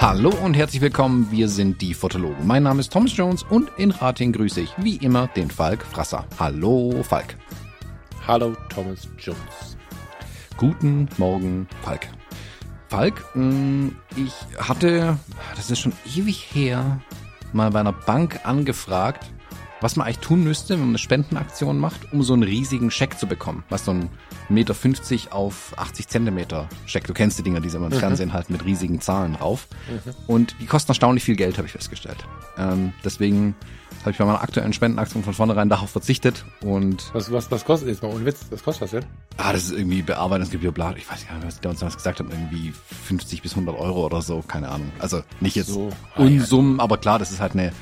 [0.00, 2.46] Hallo und herzlich willkommen, wir sind die Fotologen.
[2.46, 6.24] Mein Name ist Thomas Jones und in Rating grüße ich wie immer den Falk Frasser.
[6.38, 7.36] Hallo Falk.
[8.26, 9.76] Hallo Thomas Jones.
[10.56, 12.08] Guten Morgen Falk.
[12.88, 15.18] Falk, mm, ich hatte,
[15.56, 17.00] das ist schon ewig her,
[17.52, 19.30] mal bei einer Bank angefragt,
[19.80, 23.18] was man eigentlich tun müsste, wenn man eine Spendenaktion macht, um so einen riesigen Scheck
[23.18, 23.62] zu bekommen.
[23.68, 24.10] Was so ein
[24.48, 27.06] Meter 50 auf 80 Zentimeter Scheck.
[27.06, 28.00] Du kennst die Dinger, die sind im mhm.
[28.00, 29.68] Fernsehen halt mit riesigen Zahlen drauf.
[29.88, 30.14] Mhm.
[30.26, 32.24] Und die kosten erstaunlich viel Geld, habe ich festgestellt.
[32.56, 33.54] Ähm, deswegen
[34.00, 37.10] habe ich bei meiner aktuellen Spendenaktion von vornherein darauf verzichtet und.
[37.12, 38.46] Was, was, was kostet jetzt mal ohne Witz?
[38.50, 39.04] Was kostet das denn?
[39.36, 40.94] Ah, das ist irgendwie Bearbeitungsgebühr, bla.
[40.96, 42.72] Ich weiß nicht, was die uns damals gesagt haben, irgendwie
[43.06, 44.90] 50 bis 100 Euro oder so, keine Ahnung.
[44.98, 47.72] Also nicht jetzt so, Unsummen, aber klar, das ist halt eine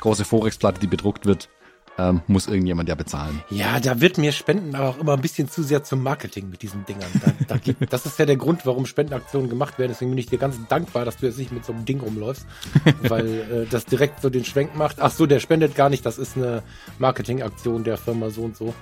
[0.00, 1.48] große Forex-Platte, die bedruckt wird
[1.98, 3.42] ähm, muss irgendjemand ja bezahlen.
[3.50, 6.62] Ja, da wird mir Spenden aber auch immer ein bisschen zu sehr zum Marketing mit
[6.62, 7.10] diesen Dingern.
[7.24, 9.92] Da, da gibt, das ist ja der Grund, warum Spendenaktionen gemacht werden.
[9.92, 12.46] Deswegen bin ich dir ganz dankbar, dass du jetzt nicht mit so einem Ding rumläufst,
[13.02, 15.00] weil äh, das direkt so den Schwenk macht.
[15.00, 16.04] Ach so, der spendet gar nicht.
[16.04, 16.62] Das ist eine
[16.98, 18.74] Marketingaktion der Firma so und so.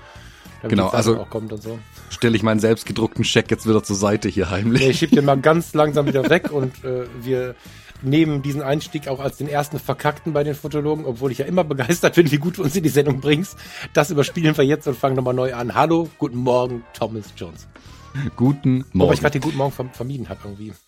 [0.69, 1.27] Genau, also
[1.61, 1.79] so.
[2.09, 4.83] stelle ich meinen selbstgedruckten Scheck jetzt wieder zur Seite hier heimlich.
[4.83, 7.57] Nee, ich schieb den mal ganz langsam wieder weg und äh, wir
[8.03, 11.65] nehmen diesen Einstieg auch als den ersten Verkackten bei den Fotologen, obwohl ich ja immer
[11.65, 13.57] begeistert bin, wie gut du uns in die Sendung bringst.
[13.93, 15.75] Das überspielen wir jetzt und fangen nochmal neu an.
[15.75, 17.69] Hallo, guten Morgen, Thomas Jones.
[18.37, 19.01] Guten Morgen.
[19.01, 20.73] Wobei ich gerade den guten Morgen vermieden habe irgendwie.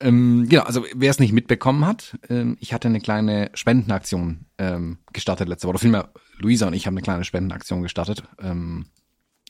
[0.00, 4.98] Ähm, genau, also wer es nicht mitbekommen hat, ähm, ich hatte eine kleine Spendenaktion ähm,
[5.12, 5.72] gestartet letzte Woche.
[5.72, 8.22] Oder vielmehr, Luisa und ich haben eine kleine Spendenaktion gestartet.
[8.40, 8.86] Ähm,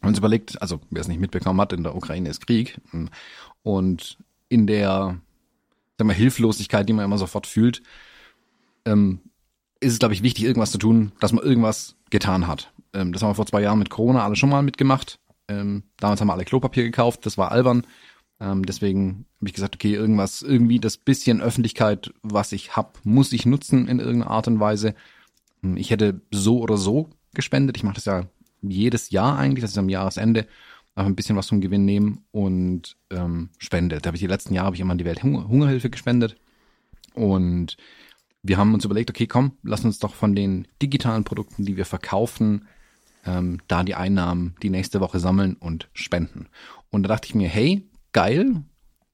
[0.00, 2.80] haben uns überlegt, also wer es nicht mitbekommen hat, in der Ukraine ist Krieg.
[2.94, 3.10] Ähm,
[3.62, 4.16] und
[4.48, 5.20] in der
[5.98, 7.82] sag mal, Hilflosigkeit, die man immer sofort fühlt,
[8.84, 9.20] ähm,
[9.80, 12.72] ist es, glaube ich, wichtig, irgendwas zu tun, dass man irgendwas getan hat.
[12.92, 15.18] Ähm, das haben wir vor zwei Jahren mit Corona alle schon mal mitgemacht.
[15.48, 17.86] Ähm, damals haben wir alle Klopapier gekauft, das war albern.
[18.40, 23.32] Ähm, deswegen habe ich gesagt, okay, irgendwas, irgendwie das bisschen Öffentlichkeit, was ich hab, muss
[23.32, 24.94] ich nutzen in irgendeiner Art und Weise.
[25.64, 27.76] Ähm, ich hätte so oder so gespendet.
[27.76, 28.26] Ich mache das ja
[28.62, 30.46] jedes Jahr eigentlich, das ist am Jahresende
[30.94, 34.04] ein bisschen was vom Gewinn nehmen und ähm, spendet.
[34.04, 36.36] Da habe ich die letzten Jahre habe ich immer an die Welthungerhilfe gespendet
[37.14, 37.76] und
[38.42, 41.84] wir haben uns überlegt, okay, komm, lass uns doch von den digitalen Produkten, die wir
[41.84, 42.66] verkaufen,
[43.26, 46.48] ähm, da die Einnahmen die nächste Woche sammeln und spenden.
[46.90, 48.62] Und da dachte ich mir, hey, geil,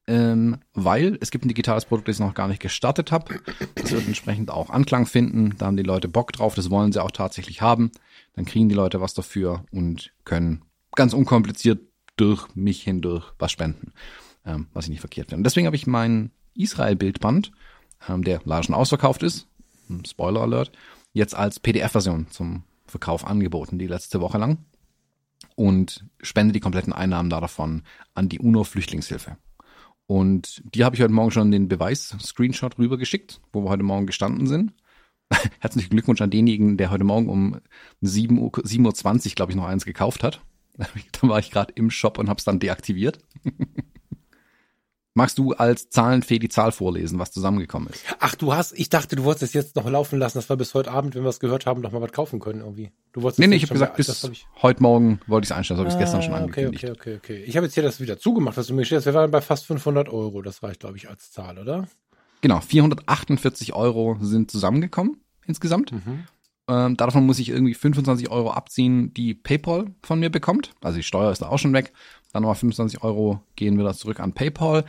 [0.07, 3.39] ähm, weil es gibt ein digitales Produkt, das ich noch gar nicht gestartet habe.
[3.73, 5.55] Das wird entsprechend auch Anklang finden.
[5.57, 7.91] Da haben die Leute Bock drauf, das wollen sie auch tatsächlich haben.
[8.35, 10.61] Dann kriegen die Leute was dafür und können
[10.95, 11.79] ganz unkompliziert
[12.17, 13.93] durch mich hindurch was spenden,
[14.45, 15.39] ähm, was ich nicht verkehrt finde.
[15.39, 17.51] Und deswegen habe ich mein Israel-Bildband,
[18.07, 19.47] ähm, der leider schon ausverkauft ist,
[20.07, 20.71] Spoiler Alert,
[21.13, 24.59] jetzt als PDF-Version zum Verkauf angeboten, die letzte Woche lang.
[25.55, 27.83] Und spende die kompletten Einnahmen davon
[28.13, 29.37] an die UNO-Flüchtlingshilfe.
[30.07, 34.47] Und die habe ich heute Morgen schon den Beweis-Screenshot rübergeschickt, wo wir heute Morgen gestanden
[34.47, 34.73] sind.
[35.59, 37.59] Herzlichen Glückwunsch an denjenigen, der heute Morgen um
[38.03, 40.41] 7.20 Uhr, 7 Uhr glaube ich, noch eins gekauft hat.
[41.21, 43.19] Dann war ich gerade im Shop und habe es dann deaktiviert.
[45.17, 48.03] Magst du als Zahlenfee die Zahl vorlesen, was zusammengekommen ist?
[48.19, 50.73] Ach, du hast, ich dachte, du wolltest es jetzt noch laufen lassen, dass wir bis
[50.73, 52.91] heute Abend, wenn wir es gehört haben, noch mal was kaufen können irgendwie.
[53.13, 54.45] Du wolltest nee, nee, ich habe gesagt, bis ich...
[54.61, 56.83] heute Morgen wollte ich es einstellen, das habe ich ah, gestern schon ah, angekündigt.
[56.83, 57.43] Okay, okay, okay, okay.
[57.45, 59.05] Ich habe jetzt hier das wieder zugemacht, was du mir gestellt hast.
[59.05, 61.87] Wir waren bei fast 500 Euro, das reicht, glaube ich, als Zahl, oder?
[62.41, 65.93] Genau, 448 Euro sind zusammengekommen insgesamt.
[65.93, 66.25] Mhm.
[66.67, 70.71] Ähm, davon muss ich irgendwie 25 Euro abziehen, die PayPal von mir bekommt.
[70.81, 71.93] Also die Steuer ist da auch schon weg.
[72.33, 74.85] Dann nochmal 25 Euro gehen wieder zurück an PayPal.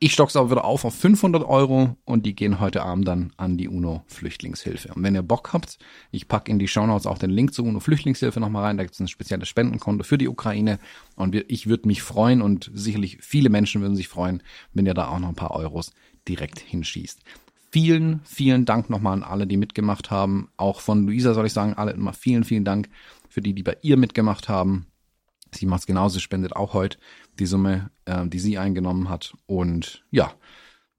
[0.00, 3.58] Ich stock's aber wieder auf auf 500 Euro und die gehen heute Abend dann an
[3.58, 4.94] die UNO-Flüchtlingshilfe.
[4.94, 5.78] Und wenn ihr Bock habt,
[6.12, 8.76] ich pack in die Shownotes auch den Link zur UNO-Flüchtlingshilfe nochmal rein.
[8.76, 10.78] Da gibt's ein spezielles Spendenkonto für die Ukraine.
[11.16, 15.08] Und ich würde mich freuen und sicherlich viele Menschen würden sich freuen, wenn ihr da
[15.08, 15.92] auch noch ein paar Euros
[16.28, 17.20] direkt hinschießt.
[17.70, 20.50] Vielen, vielen Dank nochmal an alle, die mitgemacht haben.
[20.56, 22.88] Auch von Luisa soll ich sagen, alle immer vielen, vielen Dank
[23.28, 24.86] für die, die bei ihr mitgemacht haben.
[25.52, 26.98] Sie macht es genauso, spendet auch heute
[27.38, 29.34] die Summe, äh, die sie eingenommen hat.
[29.46, 30.32] Und ja,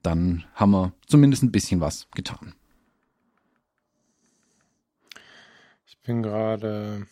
[0.03, 2.53] dann haben wir zumindest ein bisschen was getan.
[5.85, 7.07] Ich bin gerade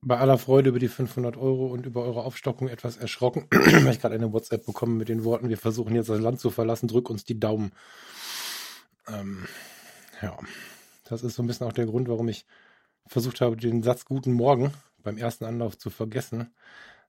[0.00, 4.00] bei aller Freude über die 500 Euro und über eure Aufstockung etwas erschrocken, weil ich
[4.00, 7.10] gerade eine WhatsApp bekommen mit den Worten, wir versuchen jetzt das Land zu verlassen, drück
[7.10, 7.72] uns die Daumen.
[9.08, 9.46] Ähm,
[10.22, 10.36] ja,
[11.04, 12.46] das ist so ein bisschen auch der Grund, warum ich
[13.06, 14.72] versucht habe, den Satz Guten Morgen
[15.02, 16.52] beim ersten Anlauf zu vergessen.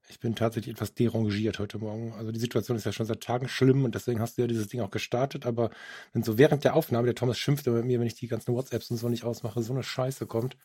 [0.07, 2.13] Ich bin tatsächlich etwas derangiert heute Morgen.
[2.13, 4.67] Also die Situation ist ja schon seit Tagen schlimm und deswegen hast du ja dieses
[4.67, 5.45] Ding auch gestartet.
[5.45, 5.69] Aber
[6.13, 8.89] wenn so während der Aufnahme, der Thomas schimpft mit mir, wenn ich die ganzen WhatsApps
[8.89, 10.57] und so nicht ausmache, so eine Scheiße kommt.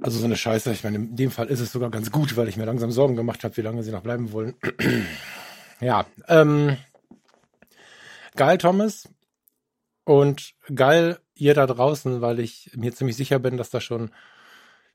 [0.00, 0.72] Also so eine Scheiße.
[0.72, 3.16] Ich meine, in dem Fall ist es sogar ganz gut, weil ich mir langsam Sorgen
[3.16, 4.54] gemacht habe, wie lange sie noch bleiben wollen.
[5.80, 6.76] ja, ähm,
[8.36, 9.08] geil, Thomas.
[10.04, 14.10] Und geil, ihr da draußen, weil ich mir ziemlich sicher bin, dass da schon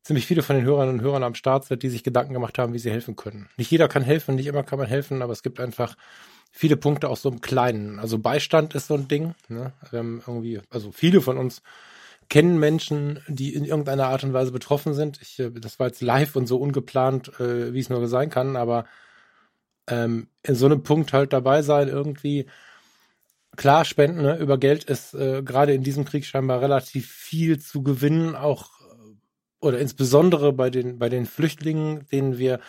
[0.03, 2.74] ziemlich viele von den Hörern und Hörern am Start sind, die sich Gedanken gemacht haben,
[2.74, 3.50] wie sie helfen können.
[3.57, 5.95] Nicht jeder kann helfen, nicht immer kann man helfen, aber es gibt einfach
[6.51, 8.00] viele Punkte auch so im Kleinen.
[8.00, 9.35] Also Beistand ist so ein Ding.
[9.50, 9.74] Ne?
[9.91, 11.62] Wir haben irgendwie, also viele von uns
[12.29, 15.21] kennen Menschen, die in irgendeiner Art und Weise betroffen sind.
[15.21, 18.56] Ich, äh, das war jetzt live und so ungeplant, äh, wie es nur sein kann,
[18.56, 18.85] aber
[19.89, 22.47] ähm, in so einem Punkt halt dabei sein, irgendwie
[23.56, 24.38] klar spenden, ne?
[24.38, 28.71] über Geld ist äh, gerade in diesem Krieg scheinbar relativ viel zu gewinnen, auch
[29.59, 32.59] oder insbesondere bei den, bei den Flüchtlingen, denen wir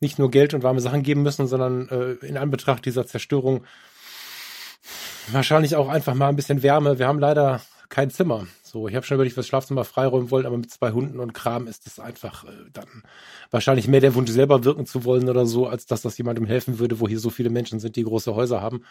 [0.00, 3.64] nicht nur Geld und warme Sachen geben müssen, sondern äh, in Anbetracht dieser Zerstörung
[5.28, 6.98] wahrscheinlich auch einfach mal ein bisschen Wärme.
[6.98, 8.46] Wir haben leider kein Zimmer.
[8.74, 11.68] So, ich habe schon überlegt, was Schlafzimmer freiräumen wollen, aber mit zwei Hunden und Kram
[11.68, 13.04] ist das einfach äh, dann
[13.52, 16.80] wahrscheinlich mehr der Wunsch, selber wirken zu wollen oder so, als dass das jemandem helfen
[16.80, 18.82] würde, wo hier so viele Menschen sind, die große Häuser haben.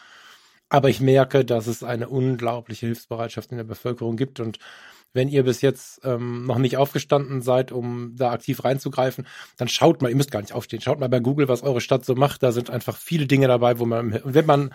[0.69, 4.57] Aber ich merke, dass es eine unglaubliche Hilfsbereitschaft in der Bevölkerung gibt und
[5.12, 9.27] wenn ihr bis jetzt ähm, noch nicht aufgestanden seid, um da aktiv reinzugreifen,
[9.57, 12.06] dann schaut mal, ihr müsst gar nicht aufstehen, schaut mal bei Google, was eure Stadt
[12.06, 12.41] so macht.
[12.41, 14.74] Da sind einfach viele Dinge dabei, wo man, wenn man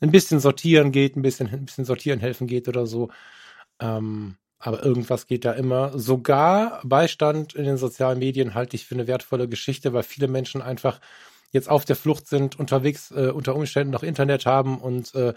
[0.00, 3.10] ein bisschen sortieren geht, ein bisschen, ein bisschen sortieren helfen geht oder so,
[3.80, 5.98] ähm, aber irgendwas geht da immer.
[5.98, 10.62] Sogar Beistand in den sozialen Medien halte ich für eine wertvolle Geschichte, weil viele Menschen
[10.62, 11.00] einfach
[11.52, 15.34] jetzt auf der Flucht sind, unterwegs äh, unter Umständen noch Internet haben und äh,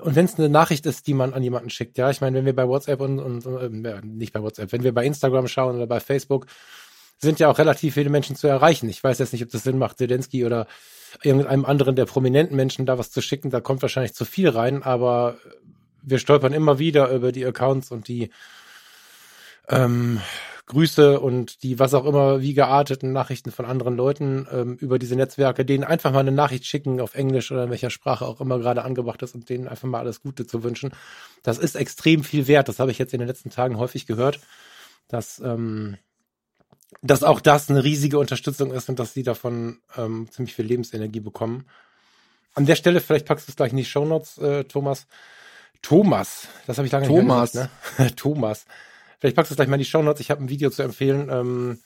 [0.00, 2.44] und wenn es eine Nachricht ist, die man an jemanden schickt, ja, ich meine, wenn
[2.44, 5.88] wir bei WhatsApp und, und äh, nicht bei WhatsApp, wenn wir bei Instagram schauen oder
[5.88, 6.46] bei Facebook,
[7.18, 8.88] sind ja auch relativ viele Menschen zu erreichen.
[8.88, 10.66] Ich weiß jetzt nicht, ob das Sinn macht, Zelensky oder
[11.22, 13.50] irgendeinem anderen der prominenten Menschen da was zu schicken.
[13.50, 15.36] Da kommt wahrscheinlich zu viel rein, aber
[16.06, 18.30] wir stolpern immer wieder über die Accounts und die
[19.68, 20.20] ähm,
[20.66, 25.16] Grüße und die was auch immer wie gearteten Nachrichten von anderen Leuten ähm, über diese
[25.16, 28.58] Netzwerke, denen einfach mal eine Nachricht schicken auf Englisch oder in welcher Sprache auch immer
[28.58, 30.92] gerade angebracht ist und denen einfach mal alles Gute zu wünschen.
[31.42, 32.68] Das ist extrem viel wert.
[32.68, 34.40] Das habe ich jetzt in den letzten Tagen häufig gehört,
[35.08, 35.98] dass ähm,
[37.02, 41.20] dass auch das eine riesige Unterstützung ist und dass sie davon ähm, ziemlich viel Lebensenergie
[41.20, 41.66] bekommen.
[42.54, 45.06] An der Stelle, vielleicht packst du es gleich in die Shownotes, äh, Thomas.
[45.82, 47.54] Thomas, das habe ich lange Thomas.
[47.54, 48.16] nicht gehört, ne?
[48.16, 48.66] Thomas.
[49.18, 50.20] Vielleicht packst du es gleich mal in die Shownotes.
[50.20, 51.78] Ich habe ein Video zu empfehlen ähm,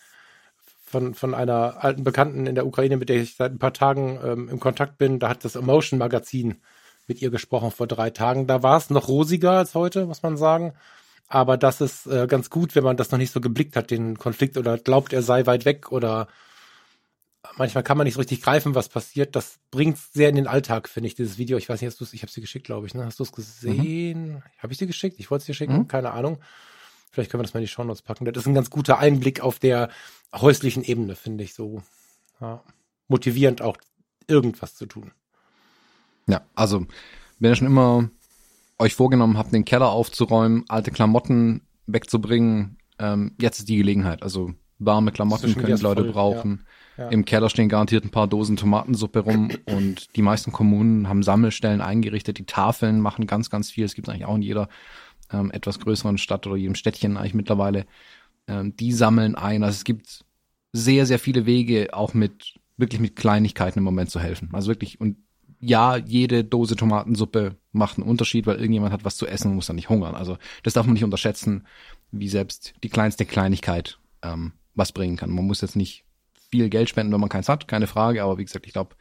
[0.85, 4.19] von, von einer alten Bekannten in der Ukraine, mit der ich seit ein paar Tagen
[4.25, 5.19] ähm, im Kontakt bin.
[5.19, 6.61] Da hat das Emotion Magazin
[7.07, 8.47] mit ihr gesprochen vor drei Tagen.
[8.47, 10.75] Da war es noch rosiger als heute, muss man sagen.
[11.29, 14.19] Aber das ist äh, ganz gut, wenn man das noch nicht so geblickt hat, den
[14.19, 16.27] Konflikt, oder glaubt, er sei weit weg oder
[17.57, 19.37] manchmal kann man nicht so richtig greifen, was passiert.
[19.37, 21.59] Das bringt sehr in den Alltag, finde ich, dieses Video.
[21.59, 22.95] Ich weiß nicht, hast du ich habe sie geschickt, glaube ich.
[22.95, 23.05] Ne?
[23.05, 24.35] Hast du es gesehen?
[24.35, 24.43] Mhm.
[24.59, 25.17] Habe ich sie geschickt?
[25.19, 25.89] Ich wollte es dir schicken, mhm.
[25.89, 26.39] keine Ahnung.
[27.11, 28.25] Vielleicht können wir das mal in die Shownotes packen.
[28.25, 29.91] Das ist ein ganz guter Einblick auf der
[30.33, 31.83] häuslichen Ebene, finde ich so.
[32.41, 32.63] Ja,
[33.09, 33.77] motivierend auch
[34.29, 35.11] irgendwas zu tun.
[36.29, 36.87] Ja, also
[37.39, 38.09] wenn ihr schon immer
[38.79, 44.23] euch vorgenommen habt, den Keller aufzuräumen, alte Klamotten wegzubringen, ähm, jetzt ist die Gelegenheit.
[44.23, 46.61] Also warme Klamotten können die Leute voll, brauchen.
[46.61, 46.65] Ja,
[46.97, 47.09] ja.
[47.09, 51.81] Im Keller stehen garantiert ein paar Dosen Tomatensuppe rum und die meisten Kommunen haben Sammelstellen
[51.81, 52.39] eingerichtet.
[52.39, 53.85] Die Tafeln machen ganz, ganz viel.
[53.85, 54.69] Es gibt eigentlich auch in jeder
[55.33, 57.87] ähm, etwas größeren Stadt oder jedem Städtchen eigentlich mittlerweile,
[58.49, 59.63] ähm, die sammeln ein.
[59.63, 60.25] Also es gibt
[60.73, 64.51] sehr, sehr viele Wege, auch mit wirklich mit Kleinigkeiten im Moment zu helfen.
[64.53, 65.17] Also wirklich, und
[65.61, 69.67] ja, jede Dose Tomatensuppe macht einen Unterschied, weil irgendjemand hat was zu essen und muss
[69.67, 70.15] dann nicht hungern.
[70.15, 71.67] Also das darf man nicht unterschätzen,
[72.11, 75.31] wie selbst die kleinste Kleinigkeit ähm, was bringen kann.
[75.31, 76.05] Man muss jetzt nicht
[76.51, 78.97] viel Geld spenden, wenn man keins hat, keine Frage, aber wie gesagt, ich glaube,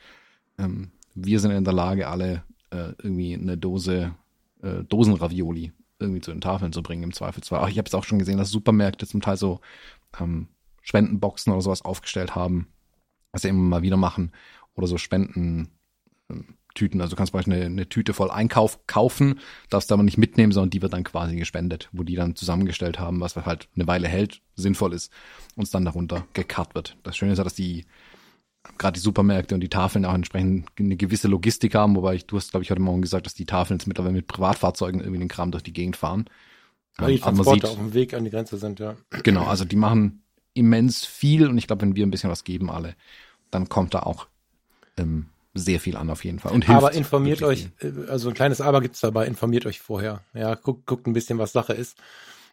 [0.58, 4.14] ähm, wir sind in der Lage, alle äh, irgendwie eine Dose
[4.62, 7.60] äh, Dosenravioli irgendwie zu den Tafeln zu bringen im Zweifelsfall.
[7.62, 9.60] Ach, ich habe es auch schon gesehen, dass Supermärkte zum Teil so
[10.20, 10.48] ähm,
[10.82, 12.68] Spendenboxen oder sowas aufgestellt haben,
[13.32, 14.32] was sie immer mal wieder machen
[14.76, 14.98] oder so
[16.70, 17.02] Spendentüten.
[17.02, 20.52] Also du kannst zum Beispiel eine, eine Tüte voll Einkauf kaufen, darfst aber nicht mitnehmen,
[20.52, 24.08] sondern die wird dann quasi gespendet, wo die dann zusammengestellt haben, was halt eine Weile
[24.08, 25.12] hält, sinnvoll ist,
[25.56, 26.98] und es dann darunter gekarrt wird.
[27.04, 27.86] Das Schöne ist ja, dass die
[28.78, 32.38] gerade die Supermärkte und die Tafeln auch entsprechend eine gewisse Logistik haben, wobei ich, du
[32.38, 35.30] hast, glaube ich, heute Morgen gesagt, dass die Tafeln jetzt mittlerweile mit Privatfahrzeugen irgendwie den
[35.30, 36.26] Kram durch die Gegend fahren.
[36.98, 38.98] Weil die Transporte sieht, auf dem Weg an die Grenze sind, ja.
[39.24, 40.24] Genau, also die machen
[40.54, 42.96] immens viel und ich glaube, wenn wir ein bisschen was geben alle,
[43.50, 44.28] dann kommt da auch
[44.98, 46.52] ähm, sehr viel an auf jeden Fall.
[46.52, 47.70] Und hilft aber informiert euch.
[47.80, 50.22] Äh, also ein kleines Aber gibt's dabei, informiert euch vorher.
[50.34, 51.98] Ja, guckt, guckt ein bisschen, was Sache ist.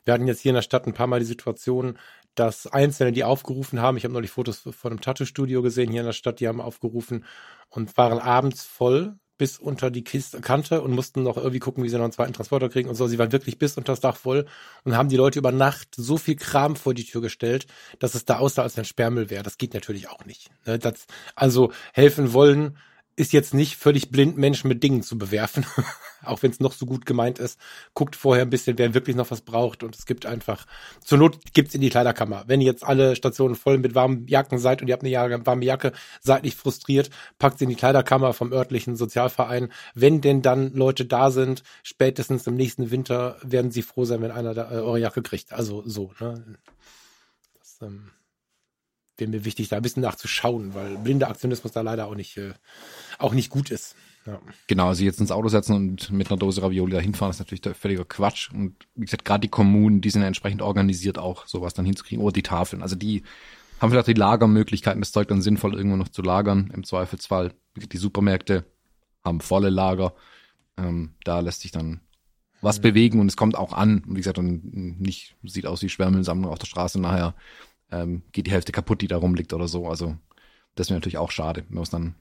[0.05, 1.99] Wir hatten jetzt hier in der Stadt ein paar Mal die Situation,
[2.35, 6.07] dass Einzelne, die aufgerufen haben, ich habe neulich Fotos von einem Tattoo-Studio gesehen hier in
[6.07, 7.25] der Stadt, die haben aufgerufen
[7.71, 11.88] und waren abends voll bis unter die Kiste, Kante und mussten noch irgendwie gucken, wie
[11.88, 13.07] sie noch einen zweiten Transporter kriegen und so.
[13.07, 14.47] Sie waren wirklich bis unter das Dach voll
[14.85, 17.66] und haben die Leute über Nacht so viel Kram vor die Tür gestellt,
[17.99, 19.43] dass es da aussah, als ein Sperrmüll wäre.
[19.43, 20.50] Das geht natürlich auch nicht.
[20.66, 20.78] Ne?
[20.78, 22.78] Das, also helfen wollen
[23.17, 25.65] ist jetzt nicht völlig blind, Menschen mit Dingen zu bewerfen,
[26.23, 27.59] auch wenn es noch so gut gemeint ist.
[27.95, 30.67] Guckt vorher ein bisschen, wer wirklich noch was braucht und es gibt einfach,
[31.03, 32.45] zur Not gibt's in die Kleiderkammer.
[32.47, 35.65] Wenn ihr jetzt alle Stationen voll mit warmen Jacken seid und ihr habt eine warme
[35.65, 37.09] Jacke, seid nicht frustriert,
[37.39, 39.73] packt sie in die Kleiderkammer vom örtlichen Sozialverein.
[39.95, 44.31] Wenn denn dann Leute da sind, spätestens im nächsten Winter werden sie froh sein, wenn
[44.31, 45.55] einer da, äh, eure Jacke kriegt.
[45.55, 46.59] Also so, ne?
[47.59, 48.11] Das, ähm
[49.19, 52.53] wäre mir wichtig, da ein bisschen nachzuschauen, weil blinder Aktionismus da leider auch nicht, äh,
[53.19, 53.97] auch nicht gut ist.
[54.27, 54.41] Ja.
[54.67, 57.77] Genau, also jetzt ins Auto setzen und mit einer Dose Ravioli da hinfahren, ist natürlich
[57.77, 58.51] völliger Quatsch.
[58.53, 62.25] Und wie gesagt, gerade die Kommunen, die sind ja entsprechend organisiert, auch sowas dann hinzukriegen.
[62.25, 62.83] Oder die Tafeln.
[62.83, 63.23] Also die
[63.81, 66.71] haben vielleicht die Lagermöglichkeiten, das Zeug dann sinnvoll irgendwo noch zu lagern.
[66.75, 68.65] Im Zweifelsfall, die Supermärkte
[69.25, 70.15] haben volle Lager.
[70.77, 72.01] Ähm, da lässt sich dann
[72.63, 72.83] was mhm.
[72.83, 74.03] bewegen und es kommt auch an.
[74.07, 74.61] Und wie gesagt, dann
[74.99, 77.35] nicht sieht aus wie Schwärmelsammlung auf der Straße nachher
[77.90, 79.88] ähm, geht die Hälfte kaputt, die da rumliegt oder so.
[79.88, 80.16] Also
[80.75, 82.14] das wäre natürlich auch schade, wenn man es dann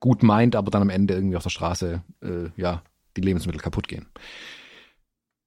[0.00, 2.82] gut meint, aber dann am Ende irgendwie auf der Straße äh, ja
[3.16, 4.06] die Lebensmittel kaputt gehen.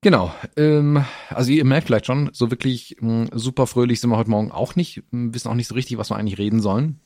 [0.01, 0.33] Genau.
[0.57, 4.31] Ähm, also ihr merkt vielleicht schon, so wirklich mh, hm, super fröhlich sind wir heute
[4.31, 6.99] Morgen auch nicht, wissen auch nicht so richtig, was wir eigentlich reden sollen.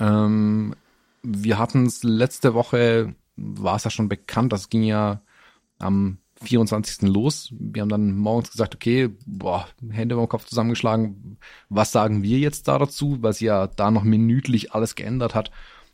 [0.00, 0.74] Ähm,
[1.22, 5.22] wir hatten es letzte Woche, war es ja schon bekannt, das ging ja
[5.78, 7.02] am 24.
[7.02, 7.52] los.
[7.58, 11.38] Wir haben dann morgens gesagt, okay, boah, Hände beim Kopf zusammengeschlagen.
[11.68, 13.18] Was sagen wir jetzt da dazu?
[13.22, 15.50] Weil sie ja da noch minütlich alles geändert hat.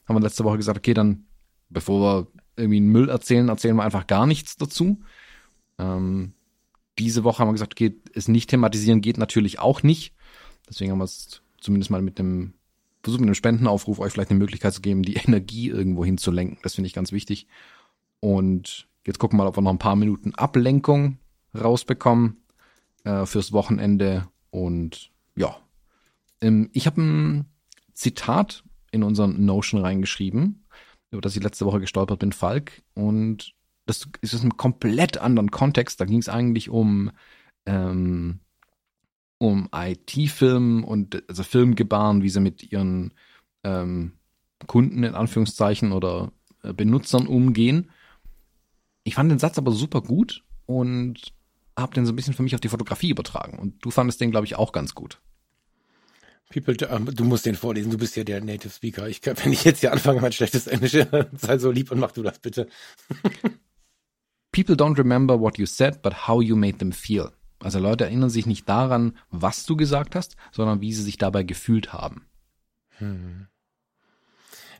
[0.06, 1.24] Haben wir letzte Woche gesagt, okay, dann,
[1.70, 5.00] bevor wir irgendwie einen Müll erzählen, erzählen wir einfach gar nichts dazu.
[5.78, 6.34] Ähm,
[6.98, 10.14] diese Woche haben wir gesagt, okay, es nicht thematisieren geht natürlich auch nicht.
[10.68, 12.54] Deswegen haben wir es zumindest mal mit dem
[13.02, 16.58] Versuch, mit einem Spendenaufruf euch vielleicht eine Möglichkeit zu geben, die Energie irgendwo hinzulenken.
[16.62, 17.46] Das finde ich ganz wichtig.
[18.20, 21.18] Und Jetzt gucken wir mal, ob wir noch ein paar Minuten Ablenkung
[21.54, 22.42] rausbekommen
[23.04, 24.28] äh, fürs Wochenende.
[24.50, 25.56] Und ja,
[26.40, 27.44] ähm, ich habe ein
[27.92, 30.64] Zitat in unseren Notion reingeschrieben,
[31.10, 32.82] über das ich letzte Woche gestolpert bin, Falk.
[32.94, 33.54] Und
[33.86, 36.00] das ist aus einem komplett anderen Kontext.
[36.00, 37.10] Da ging es eigentlich um
[37.66, 38.40] ähm,
[39.38, 43.12] um IT-Filmen und also Filmgebaren, wie sie mit ihren
[43.62, 44.12] ähm,
[44.66, 46.32] Kunden in Anführungszeichen oder
[46.62, 47.90] äh, Benutzern umgehen.
[49.04, 51.32] Ich fand den Satz aber super gut und
[51.76, 53.58] habe den so ein bisschen für mich auf die Fotografie übertragen.
[53.58, 55.20] Und du fandest den, glaube ich, auch ganz gut.
[56.50, 59.08] People, du musst den vorlesen, du bist ja der Native Speaker.
[59.08, 60.92] Ich kann, wenn ich jetzt hier anfange, mein schlechtes Englisch,
[61.32, 62.68] sei so lieb und mach du das bitte.
[64.52, 67.32] People don't remember what you said, but how you made them feel.
[67.60, 71.42] Also Leute erinnern sich nicht daran, was du gesagt hast, sondern wie sie sich dabei
[71.42, 72.26] gefühlt haben.
[72.98, 73.48] Hm.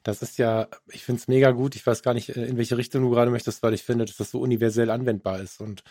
[0.04, 1.74] Das ist ja, ich finde es mega gut.
[1.74, 4.16] Ich weiß gar nicht, äh, in welche Richtung du gerade möchtest, weil ich finde, dass
[4.16, 5.60] das so universell anwendbar ist.
[5.60, 5.82] Und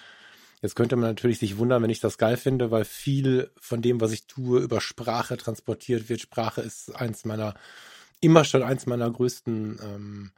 [0.61, 3.99] jetzt könnte man natürlich sich wundern, wenn ich das geil finde, weil viel von dem,
[3.99, 6.21] was ich tue, über Sprache transportiert wird.
[6.21, 7.55] Sprache ist eins meiner,
[8.21, 10.31] immer schon eins meiner größten ähm,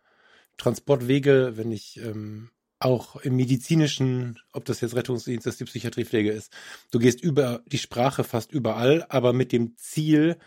[0.57, 6.53] Transportwege, wenn ich ähm, auch im medizinischen, ob das jetzt Rettungsdienst ist, die Psychiatriepflege ist.
[6.91, 10.37] Du gehst über die Sprache fast überall, aber mit dem Ziel,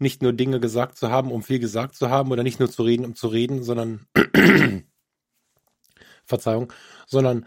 [0.00, 2.82] nicht nur Dinge gesagt zu haben, um viel gesagt zu haben oder nicht nur zu
[2.82, 4.06] reden, um zu reden, sondern
[6.24, 6.72] Verzeihung,
[7.06, 7.46] sondern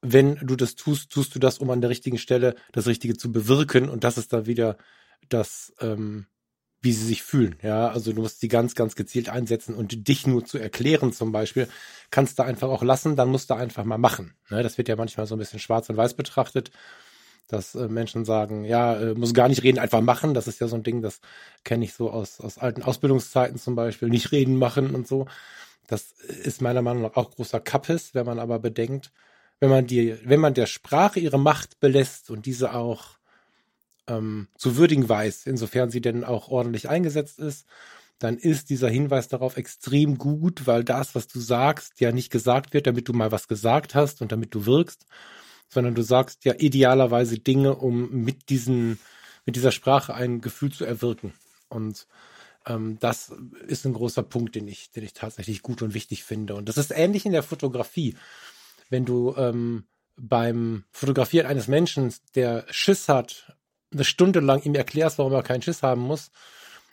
[0.00, 3.32] wenn du das tust, tust du das, um an der richtigen Stelle das Richtige zu
[3.32, 4.76] bewirken und das ist da wieder
[5.28, 6.26] das, ähm,
[6.80, 7.56] wie sie sich fühlen.
[7.62, 11.32] Ja, also du musst sie ganz, ganz gezielt einsetzen und dich nur zu erklären zum
[11.32, 11.68] Beispiel,
[12.10, 14.34] kannst du einfach auch lassen, dann musst du einfach mal machen.
[14.50, 16.70] Ne, das wird ja manchmal so ein bisschen schwarz und weiß betrachtet
[17.48, 20.34] dass äh, Menschen sagen, ja, äh, muss gar nicht reden, einfach machen.
[20.34, 21.20] Das ist ja so ein Ding, das
[21.64, 25.26] kenne ich so aus, aus alten Ausbildungszeiten zum Beispiel, nicht reden, machen und so.
[25.88, 29.10] Das ist meiner Meinung nach auch großer Kappes, wenn man aber bedenkt,
[29.60, 33.18] wenn man die, wenn man der Sprache ihre Macht belässt und diese auch
[34.06, 37.66] ähm, zu würdigen weiß, insofern sie denn auch ordentlich eingesetzt ist,
[38.18, 42.74] dann ist dieser Hinweis darauf extrem gut, weil das, was du sagst, ja nicht gesagt
[42.74, 45.06] wird, damit du mal was gesagt hast und damit du wirkst,
[45.68, 48.98] sondern du sagst ja idealerweise Dinge, um mit diesen,
[49.44, 51.32] mit dieser Sprache ein Gefühl zu erwirken.
[51.68, 52.06] Und
[52.66, 53.32] ähm, das
[53.66, 56.54] ist ein großer Punkt, den ich, den ich tatsächlich gut und wichtig finde.
[56.54, 58.16] Und das ist ähnlich in der Fotografie.
[58.90, 59.84] Wenn du ähm,
[60.16, 63.56] beim Fotografieren eines Menschen, der Schiss hat,
[63.92, 66.30] eine Stunde lang ihm erklärst, warum er keinen Schiss haben muss,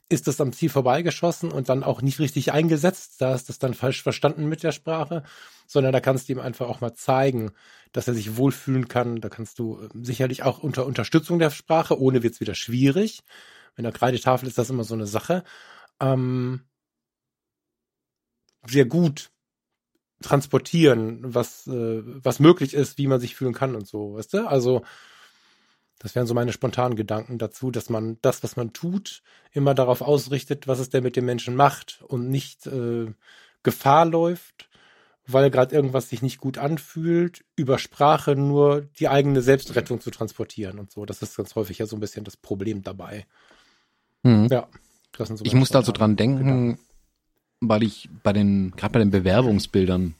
[0.09, 3.21] ist das am Ziel vorbeigeschossen und dann auch nicht richtig eingesetzt.
[3.21, 5.23] Da ist das dann falsch verstanden mit der Sprache,
[5.67, 7.51] sondern da kannst du ihm einfach auch mal zeigen,
[7.91, 9.19] dass er sich wohlfühlen kann.
[9.21, 13.23] Da kannst du äh, sicherlich auch unter Unterstützung der Sprache, ohne wird's wieder schwierig.
[13.75, 15.43] Mit der Kreidetafel ist das immer so eine Sache.
[15.99, 16.61] Ähm,
[18.67, 19.31] sehr gut
[20.21, 24.47] transportieren, was, äh, was möglich ist, wie man sich fühlen kann und so, weißt du?
[24.47, 24.83] Also,
[25.99, 29.23] das wären so meine spontanen Gedanken dazu, dass man das, was man tut,
[29.53, 33.07] immer darauf ausrichtet, was es denn mit dem Menschen macht und nicht äh,
[33.63, 34.69] Gefahr läuft,
[35.25, 40.79] weil gerade irgendwas sich nicht gut anfühlt, über Sprache nur die eigene Selbstrettung zu transportieren
[40.79, 41.05] und so.
[41.05, 43.25] Das ist ganz häufig ja so ein bisschen das Problem dabei.
[44.23, 44.47] Mhm.
[44.51, 44.67] Ja.
[45.17, 46.79] So ich musste also dran denken, Gedanken.
[47.61, 50.13] weil ich bei den, gerade bei den Bewerbungsbildern,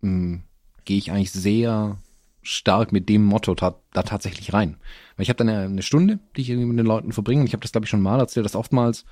[0.00, 0.42] hm,
[0.84, 1.96] gehe ich eigentlich sehr
[2.42, 4.76] stark mit dem Motto ta da tatsächlich rein.
[5.16, 7.44] Weil ich habe dann eine, Stunde, die ich irgendwie mit den Leuten verbringe.
[7.44, 9.04] Ich habe das, glaube ich, schon mal erzählt, dass oftmals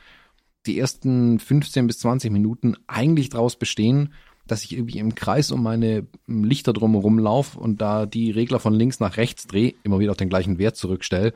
[0.67, 4.13] die ersten 15 bis 20 Minuten eigentlich daraus bestehen,
[4.47, 8.75] dass ich irgendwie im Kreis um meine Lichter drumherum laufe und da die Regler von
[8.75, 11.33] links nach rechts drehe, immer wieder auf den gleichen Wert zurückstelle,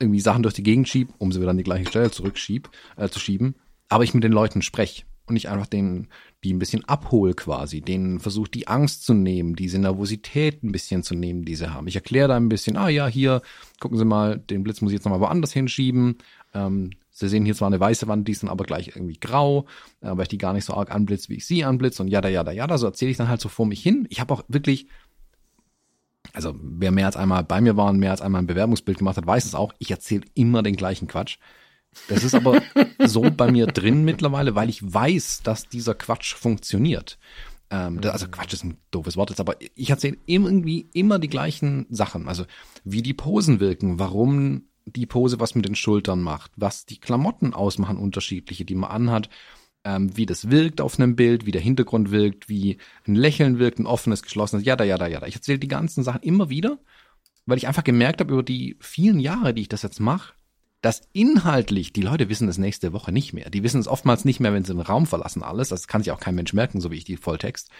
[0.00, 3.08] irgendwie Sachen durch die Gegend schieb, um sie wieder an die gleiche Stelle zurückschieb, äh,
[3.08, 3.54] zu schieben,
[3.88, 6.08] aber ich mit den Leuten spreche und ich einfach den,
[6.44, 11.02] die ein bisschen abhole quasi, denen versuche die Angst zu nehmen, diese Nervosität ein bisschen
[11.02, 11.88] zu nehmen, die sie haben.
[11.88, 13.42] Ich erkläre da ein bisschen, ah ja, hier,
[13.80, 16.18] gucken Sie mal, den Blitz muss ich jetzt nochmal woanders hinschieben.
[16.54, 19.66] Ähm, Sie sehen hier zwar eine weiße Wand, die ist dann aber gleich irgendwie grau,
[20.02, 22.20] äh, weil ich die gar nicht so arg anblitze, wie ich sie anblitze und ja,
[22.20, 24.06] da, ja, da, ja, da, so erzähle ich dann halt so vor mich hin.
[24.08, 24.86] Ich habe auch wirklich,
[26.32, 29.16] also wer mehr als einmal bei mir war und mehr als einmal ein Bewerbungsbild gemacht
[29.16, 31.38] hat, weiß es auch, ich erzähle immer den gleichen Quatsch.
[32.08, 32.62] Das ist aber
[33.04, 37.18] so bei mir drin mittlerweile, weil ich weiß, dass dieser Quatsch funktioniert.
[37.70, 41.86] Ähm, also Quatsch ist ein doofes Wort jetzt, aber ich erzähle irgendwie immer die gleichen
[41.90, 42.28] Sachen.
[42.28, 42.44] Also
[42.84, 47.52] wie die Posen wirken, warum die Pose was mit den Schultern macht, was die Klamotten
[47.52, 49.28] ausmachen, unterschiedliche, die man anhat,
[49.84, 53.78] ähm, wie das wirkt auf einem Bild, wie der Hintergrund wirkt, wie ein Lächeln wirkt,
[53.78, 55.24] ein offenes, geschlossenes, ja, da, ja, da, ja.
[55.26, 56.78] Ich erzähle die ganzen Sachen immer wieder,
[57.46, 60.32] weil ich einfach gemerkt habe über die vielen Jahre, die ich das jetzt mache,
[60.80, 63.50] dass inhaltlich, die Leute wissen es nächste Woche nicht mehr.
[63.50, 65.70] Die wissen es oftmals nicht mehr, wenn sie den Raum verlassen, alles.
[65.70, 67.70] Das kann sich auch kein Mensch merken, so wie ich die Volltext.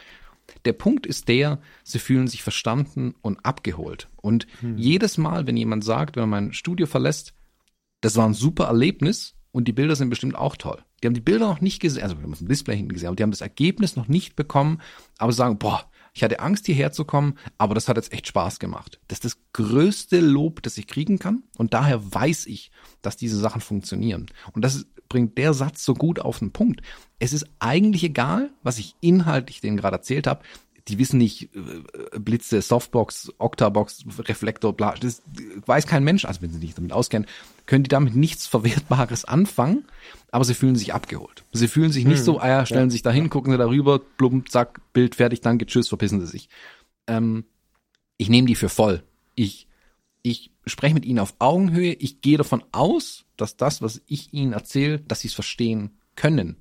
[0.65, 4.09] Der Punkt ist der, sie fühlen sich verstanden und abgeholt.
[4.17, 4.79] Und hm.
[4.79, 7.35] jedes Mal, wenn jemand sagt, wenn er mein Studio verlässt,
[8.01, 10.83] das war ein super Erlebnis und die Bilder sind bestimmt auch toll.
[11.03, 13.09] Die haben die Bilder noch nicht gesehen, also wir haben es im Display hinten gesehen,
[13.09, 14.81] aber die haben das Ergebnis noch nicht bekommen,
[15.19, 18.59] aber sagen, boah, ich hatte Angst, hierher zu kommen, aber das hat jetzt echt Spaß
[18.59, 18.99] gemacht.
[19.07, 21.45] Das ist das größte Lob, das ich kriegen kann.
[21.57, 24.27] Und daher weiß ich, dass diese Sachen funktionieren.
[24.53, 26.81] Und das bringt der Satz so gut auf den Punkt.
[27.21, 30.43] Es ist eigentlich egal, was ich inhaltlich denen gerade erzählt habe.
[30.89, 35.23] Die wissen nicht, äh, Blitze, Softbox, Octabox, Reflektor, bla, das
[35.67, 37.29] weiß kein Mensch, also wenn sie sich damit auskennen,
[37.67, 39.85] können die damit nichts Verwertbares anfangen
[40.31, 41.45] aber sie fühlen sich abgeholt.
[41.53, 43.99] Sie fühlen sich nicht hm, so, ah ja, stellen ja, sich dahin, gucken sie darüber,
[43.99, 46.49] blum, zack, Bild fertig, danke, tschüss, verpissen sie sich.
[47.07, 47.45] Ähm,
[48.19, 49.03] ich nehme die für voll.
[49.35, 49.67] Ich,
[50.23, 51.93] ich spreche mit ihnen auf Augenhöhe.
[51.95, 56.57] Ich gehe davon aus, dass das, was ich ihnen erzähle, dass sie es verstehen können.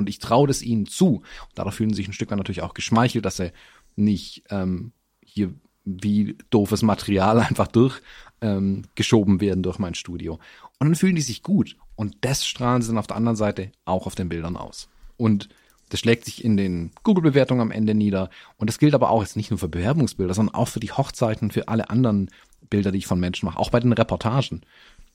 [0.00, 1.16] Und ich traue das ihnen zu.
[1.16, 3.52] Und darauf fühlen sie sich ein Stück weit natürlich auch geschmeichelt, dass sie
[3.96, 4.92] nicht ähm,
[5.24, 5.52] hier
[5.84, 8.00] wie doofes Material einfach durch
[8.40, 10.34] ähm, werden durch mein Studio.
[10.78, 11.76] Und dann fühlen die sich gut.
[11.96, 14.88] Und das strahlen sie dann auf der anderen Seite auch auf den Bildern aus.
[15.16, 15.48] Und
[15.90, 18.30] das schlägt sich in den Google-Bewertungen am Ende nieder.
[18.56, 21.50] Und das gilt aber auch jetzt nicht nur für Bewerbungsbilder, sondern auch für die Hochzeiten,
[21.50, 22.30] für alle anderen
[22.70, 23.58] Bilder, die ich von Menschen mache.
[23.58, 24.62] Auch bei den Reportagen.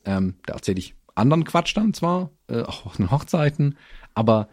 [0.04, 3.78] Ähm, da erzähle ich anderen Quatsch dann zwar, äh, auch auf Hochzeiten,
[4.14, 4.50] aber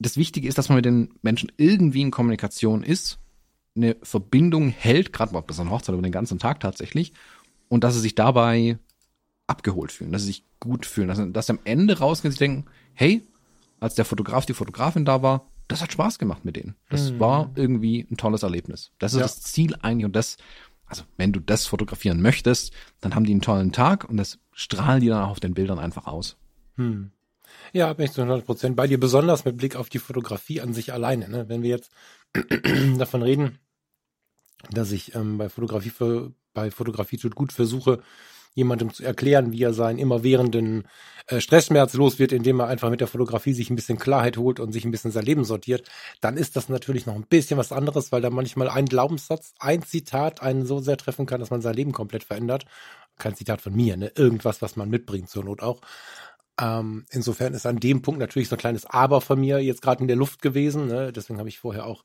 [0.00, 3.18] das Wichtige ist, dass man mit den Menschen irgendwie in Kommunikation ist
[3.76, 7.12] eine Verbindung hält, gerade bei so einer Hochzeit über den ganzen Tag tatsächlich,
[7.68, 8.78] und dass sie sich dabei
[9.46, 12.38] abgeholt fühlen, dass sie sich gut fühlen, dass, dass sie am Ende rausgehen und sich
[12.38, 13.22] denken, hey,
[13.78, 16.74] als der Fotograf, die Fotografin da war, das hat Spaß gemacht mit denen.
[16.88, 17.20] Das mhm.
[17.20, 18.90] war irgendwie ein tolles Erlebnis.
[18.98, 19.24] Das ist ja.
[19.24, 20.36] das Ziel eigentlich und das,
[20.84, 25.00] also wenn du das fotografieren möchtest, dann haben die einen tollen Tag und das strahlen
[25.00, 26.36] die dann auch auf den Bildern einfach aus.
[26.76, 27.12] Hm.
[27.72, 30.74] Ja, bin ich zu 100 Prozent bei dir, besonders mit Blick auf die Fotografie an
[30.74, 31.28] sich alleine.
[31.28, 31.48] Ne?
[31.48, 31.90] Wenn wir jetzt
[32.98, 33.58] davon reden,
[34.70, 38.02] dass ich ähm, bei Fotografie für, bei Fotografie tut gut versuche,
[38.54, 40.88] jemandem zu erklären, wie er seinen immerwährenden
[41.28, 44.58] äh, Stressschmerz los wird, indem er einfach mit der Fotografie sich ein bisschen Klarheit holt
[44.58, 45.88] und sich ein bisschen sein Leben sortiert,
[46.20, 49.82] dann ist das natürlich noch ein bisschen was anderes, weil da manchmal ein Glaubenssatz, ein
[49.82, 52.64] Zitat einen so sehr treffen kann, dass man sein Leben komplett verändert.
[53.18, 54.12] Kein Zitat von mir, ne?
[54.16, 55.80] Irgendwas, was man mitbringt zur Not auch.
[56.60, 60.02] Ähm, insofern ist an dem Punkt natürlich so ein kleines Aber von mir jetzt gerade
[60.02, 60.88] in der Luft gewesen.
[60.88, 61.12] Ne?
[61.12, 62.04] Deswegen habe ich vorher auch,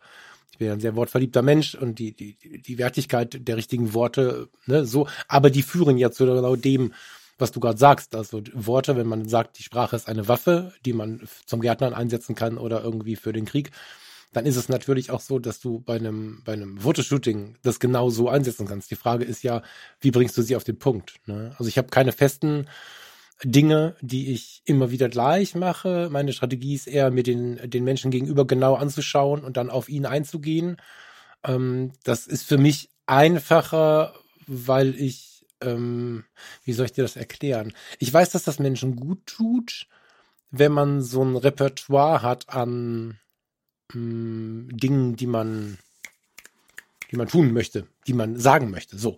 [0.51, 4.47] ich bin ja ein sehr wortverliebter Mensch und die, die, die Wertigkeit der richtigen Worte,
[4.65, 6.93] ne, so, aber die führen ja zu genau dem,
[7.37, 8.15] was du gerade sagst.
[8.15, 12.35] Also Worte, wenn man sagt, die Sprache ist eine Waffe, die man zum Gärtnern einsetzen
[12.35, 13.71] kann oder irgendwie für den Krieg,
[14.31, 18.09] dann ist es natürlich auch so, dass du bei einem, bei einem Fotoshooting das genau
[18.09, 18.91] so einsetzen kannst.
[18.91, 19.61] Die Frage ist ja,
[19.99, 21.15] wie bringst du sie auf den Punkt?
[21.25, 21.53] Ne?
[21.57, 22.67] Also ich habe keine festen
[23.43, 26.09] Dinge, die ich immer wieder gleich mache.
[26.11, 30.05] Meine Strategie ist eher, mir den, den Menschen gegenüber genau anzuschauen und dann auf ihn
[30.05, 30.77] einzugehen.
[31.43, 34.13] Ähm, das ist für mich einfacher,
[34.47, 36.23] weil ich, ähm,
[36.63, 37.73] wie soll ich dir das erklären?
[37.99, 39.87] Ich weiß, dass das Menschen gut tut,
[40.51, 43.19] wenn man so ein Repertoire hat an
[43.93, 45.77] ähm, Dingen, die man,
[47.11, 48.97] die man tun möchte, die man sagen möchte.
[48.97, 49.17] So.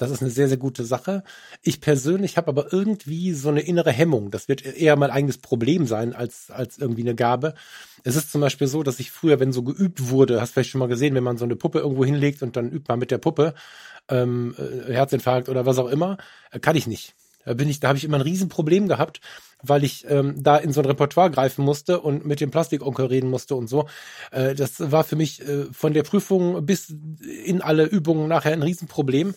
[0.00, 1.22] Das ist eine sehr, sehr gute Sache.
[1.62, 4.30] Ich persönlich habe aber irgendwie so eine innere Hemmung.
[4.30, 7.54] Das wird eher mein eigenes Problem sein als, als irgendwie eine Gabe.
[8.02, 10.78] Es ist zum Beispiel so, dass ich früher, wenn so geübt wurde, hast vielleicht schon
[10.78, 13.18] mal gesehen, wenn man so eine Puppe irgendwo hinlegt und dann übt man mit der
[13.18, 13.52] Puppe,
[14.08, 16.16] ähm, äh, Herzinfarkt oder was auch immer,
[16.50, 17.14] äh, kann ich nicht.
[17.44, 19.20] Da bin ich, da habe ich immer ein Riesenproblem gehabt,
[19.62, 23.30] weil ich ähm, da in so ein Repertoire greifen musste und mit dem Plastikonkel reden
[23.30, 23.88] musste und so.
[24.30, 26.94] Äh, das war für mich äh, von der Prüfung bis
[27.44, 29.34] in alle Übungen nachher ein Riesenproblem.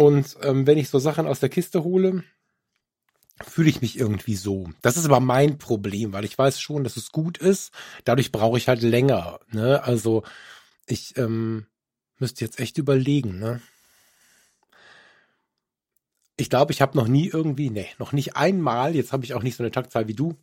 [0.00, 2.24] Und ähm, wenn ich so Sachen aus der Kiste hole,
[3.42, 4.70] fühle ich mich irgendwie so.
[4.80, 7.70] Das ist aber mein Problem, weil ich weiß schon, dass es gut ist.
[8.04, 9.40] Dadurch brauche ich halt länger.
[9.50, 9.84] Ne?
[9.84, 10.22] Also
[10.86, 11.66] ich ähm,
[12.16, 13.38] müsste jetzt echt überlegen.
[13.38, 13.60] Ne?
[16.38, 19.42] Ich glaube, ich habe noch nie irgendwie, nee, noch nicht einmal, jetzt habe ich auch
[19.42, 20.34] nicht so eine Taktzahl wie du.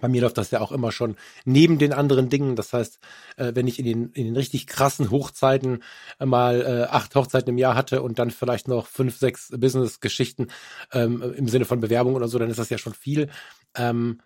[0.00, 2.56] Bei mir läuft das ja auch immer schon neben den anderen Dingen.
[2.56, 2.98] Das heißt,
[3.36, 5.82] äh, wenn ich in den, in den richtig krassen Hochzeiten
[6.18, 10.48] mal äh, acht Hochzeiten im Jahr hatte und dann vielleicht noch fünf, sechs Business-Geschichten
[10.92, 13.28] ähm, im Sinne von Bewerbung oder so, dann ist das ja schon viel.
[13.76, 14.20] Ähm,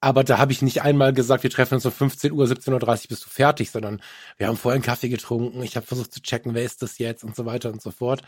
[0.00, 3.08] aber da habe ich nicht einmal gesagt, wir treffen uns um 15 Uhr, 17.30 Uhr
[3.08, 4.02] bist du fertig, sondern
[4.36, 7.24] wir haben vorher einen Kaffee getrunken, ich habe versucht zu checken, wer ist das jetzt
[7.24, 8.22] und so weiter und so fort.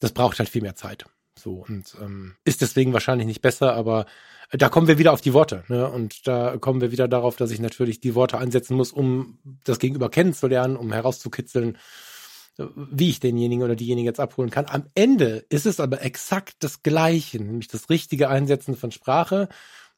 [0.00, 1.04] Das braucht halt viel mehr Zeit.
[1.38, 4.06] So und ähm, ist deswegen wahrscheinlich nicht besser, aber
[4.50, 5.64] äh, da kommen wir wieder auf die Worte.
[5.68, 5.88] Ne?
[5.88, 9.78] Und da kommen wir wieder darauf, dass ich natürlich die Worte einsetzen muss, um das
[9.78, 11.76] Gegenüber kennenzulernen, um herauszukitzeln,
[12.58, 14.66] äh, wie ich denjenigen oder diejenige jetzt abholen kann.
[14.66, 19.48] Am Ende ist es aber exakt das Gleiche, nämlich das richtige Einsetzen von Sprache.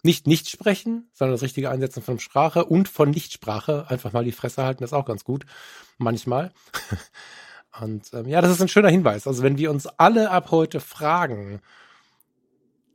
[0.04, 3.86] Nicht nicht sprechen, sondern das richtige Einsetzen von Sprache und von Nichtsprache.
[3.88, 5.44] Einfach mal die Fresse halten, ist auch ganz gut.
[5.98, 6.52] Manchmal.
[7.80, 9.26] Und ähm, ja, das ist ein schöner Hinweis.
[9.26, 11.60] Also wenn wir uns alle ab heute fragen,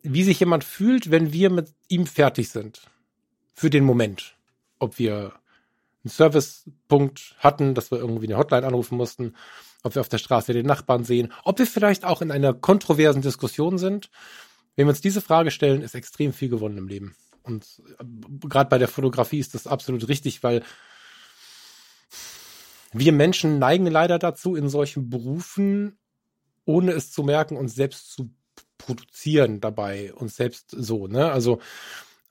[0.01, 2.81] wie sich jemand fühlt, wenn wir mit ihm fertig sind,
[3.53, 4.35] für den Moment,
[4.79, 5.33] ob wir
[6.03, 9.35] einen Servicepunkt hatten, dass wir irgendwie eine Hotline anrufen mussten,
[9.83, 13.21] ob wir auf der Straße den Nachbarn sehen, ob wir vielleicht auch in einer kontroversen
[13.21, 14.09] Diskussion sind.
[14.75, 17.15] Wenn wir uns diese Frage stellen, ist extrem viel gewonnen im Leben.
[17.43, 18.03] Und äh,
[18.47, 20.63] gerade bei der Fotografie ist das absolut richtig, weil
[22.93, 25.97] wir Menschen neigen leider dazu, in solchen Berufen,
[26.65, 28.29] ohne es zu merken, uns selbst zu
[28.77, 31.31] produzieren dabei, uns selbst so, ne?
[31.31, 31.59] Also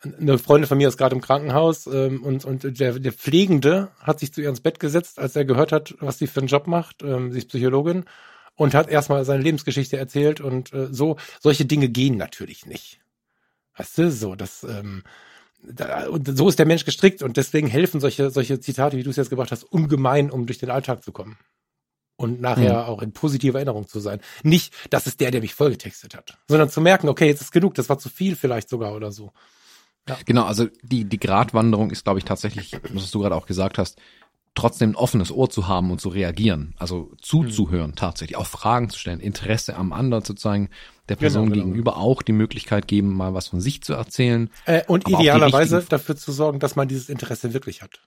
[0.05, 4.19] eine Freundin von mir ist gerade im Krankenhaus ähm, und, und der, der Pflegende hat
[4.19, 6.67] sich zu ihr ins Bett gesetzt, als er gehört hat, was sie für einen Job
[6.67, 7.03] macht.
[7.03, 8.05] Ähm, sie ist Psychologin
[8.57, 11.17] und hat erstmal seine Lebensgeschichte erzählt und äh, so.
[11.41, 13.01] Solche Dinge gehen natürlich nicht.
[13.77, 15.05] Weißt du, so, das, ähm,
[15.63, 19.11] da, und so ist der Mensch gestrickt und deswegen helfen solche, solche Zitate, wie du
[19.11, 21.39] es jetzt gebracht hast, ungemein, um durch den Alltag zu kommen.
[22.17, 22.89] Und nachher mhm.
[22.89, 24.21] auch in positiver Erinnerung zu sein.
[24.43, 27.75] Nicht, das ist der, der mich vollgetextet hat, sondern zu merken, okay, jetzt ist genug,
[27.75, 29.33] das war zu viel vielleicht sogar oder so.
[30.09, 30.19] Ja.
[30.25, 34.01] Genau, also die, die Gratwanderung ist, glaube ich, tatsächlich, was du gerade auch gesagt hast,
[34.55, 37.97] trotzdem ein offenes Ohr zu haben und zu reagieren, also zuzuhören mhm.
[37.97, 40.69] tatsächlich, auch Fragen zu stellen, Interesse am anderen zu zeigen,
[41.09, 41.67] der genau, Person genau, genau.
[41.67, 44.51] gegenüber auch die Möglichkeit geben, mal was von sich zu erzählen.
[44.67, 48.01] Äh, und idealerweise dafür zu sorgen, dass man dieses Interesse wirklich hat.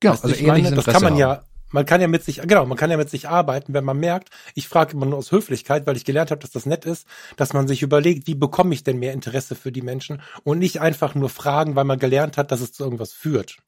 [0.00, 1.18] Genau, weißt, also ehrliches meine, das kann man haben.
[1.18, 3.98] ja man kann ja mit sich, genau, man kann ja mit sich arbeiten, wenn man
[3.98, 7.06] merkt, ich frage immer nur aus Höflichkeit, weil ich gelernt habe, dass das nett ist,
[7.36, 10.80] dass man sich überlegt, wie bekomme ich denn mehr Interesse für die Menschen und nicht
[10.80, 13.58] einfach nur fragen, weil man gelernt hat, dass es zu irgendwas führt.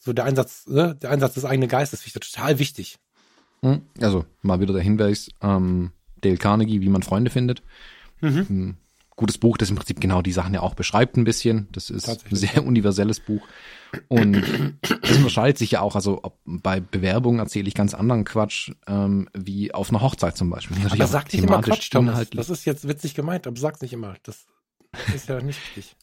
[0.00, 2.98] So der Einsatz, ne, der Einsatz des eigenen Geistes finde ich total wichtig.
[3.62, 7.62] Hm, also mal wieder der Hinweis, ähm, Dale Carnegie, wie man Freunde findet.
[8.20, 8.46] Mhm.
[8.48, 8.76] Ein
[9.16, 11.68] gutes Buch, das im Prinzip genau die Sachen ja auch beschreibt ein bisschen.
[11.72, 13.42] Das ist ein sehr universelles Buch.
[14.08, 14.42] Und
[14.80, 19.72] das unterscheidet sich ja auch, also bei Bewerbungen erzähle ich ganz anderen Quatsch, ähm, wie
[19.72, 20.76] auf einer Hochzeit zum Beispiel.
[20.86, 22.28] Aber sag nicht immer Quatsch, Thomas.
[22.30, 24.14] Das ist jetzt witzig gemeint, aber sag's nicht immer.
[24.22, 24.46] Das
[25.14, 25.96] ist ja nicht richtig.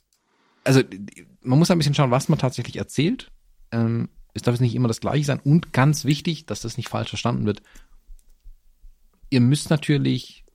[0.64, 0.82] Also
[1.42, 3.32] man muss ein bisschen schauen, was man tatsächlich erzählt.
[3.76, 5.40] Ähm, es darf jetzt nicht immer das Gleiche sein.
[5.44, 7.62] Und ganz wichtig, dass das nicht falsch verstanden wird.
[9.30, 10.46] Ihr müsst natürlich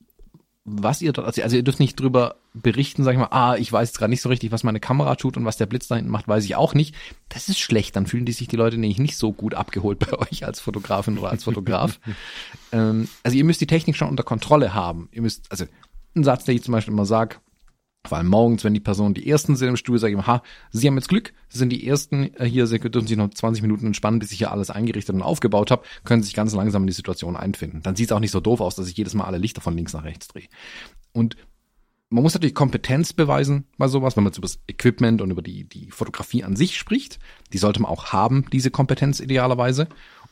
[0.63, 3.89] was ihr dort, also ihr dürft nicht drüber berichten, sag ich mal, ah, ich weiß
[3.89, 6.11] jetzt gerade nicht so richtig, was meine Kamera tut und was der Blitz da hinten
[6.11, 6.95] macht, weiß ich auch nicht.
[7.29, 10.13] Das ist schlecht, dann fühlen die sich die Leute nämlich nicht so gut abgeholt bei
[10.13, 11.99] euch als Fotografin oder als Fotograf.
[12.71, 15.09] ähm, also ihr müsst die Technik schon unter Kontrolle haben.
[15.11, 15.65] Ihr müsst, also
[16.15, 17.37] ein Satz, den ich zum Beispiel immer sage,
[18.05, 20.43] vor allem morgens, wenn die Personen die Ersten sind im Stuhl, sage ich immer, ha,
[20.71, 23.61] Sie haben jetzt Glück, Sie sind die Ersten äh, hier, Sie dürfen sich noch 20
[23.61, 26.87] Minuten entspannen, bis ich hier alles eingerichtet und aufgebaut habe, können sich ganz langsam in
[26.87, 27.81] die Situation einfinden.
[27.83, 29.75] Dann sieht es auch nicht so doof aus, dass ich jedes Mal alle Lichter von
[29.75, 30.47] links nach rechts drehe.
[31.13, 31.35] Und
[32.09, 35.41] man muss natürlich Kompetenz beweisen bei sowas, wenn man jetzt über das Equipment und über
[35.41, 37.19] die, die Fotografie an sich spricht.
[37.53, 39.87] Die sollte man auch haben, diese Kompetenz idealerweise.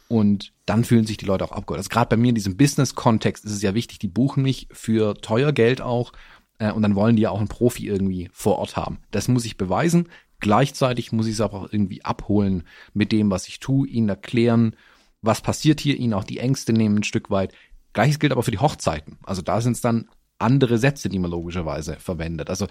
[0.09, 1.77] Und dann fühlen sich die Leute auch abgeholt.
[1.77, 5.13] Also gerade bei mir in diesem Business-Kontext ist es ja wichtig, die buchen mich für
[5.21, 6.11] teuer Geld auch
[6.59, 8.99] äh, und dann wollen die ja auch einen Profi irgendwie vor Ort haben.
[9.11, 10.09] Das muss ich beweisen.
[10.39, 14.75] Gleichzeitig muss ich es aber auch irgendwie abholen mit dem, was ich tue, ihnen erklären,
[15.21, 17.53] was passiert hier, ihnen auch die Ängste nehmen ein Stück weit.
[17.93, 19.17] Gleiches gilt aber für die Hochzeiten.
[19.23, 22.49] Also da sind es dann andere Sätze, die man logischerweise verwendet.
[22.49, 22.67] Also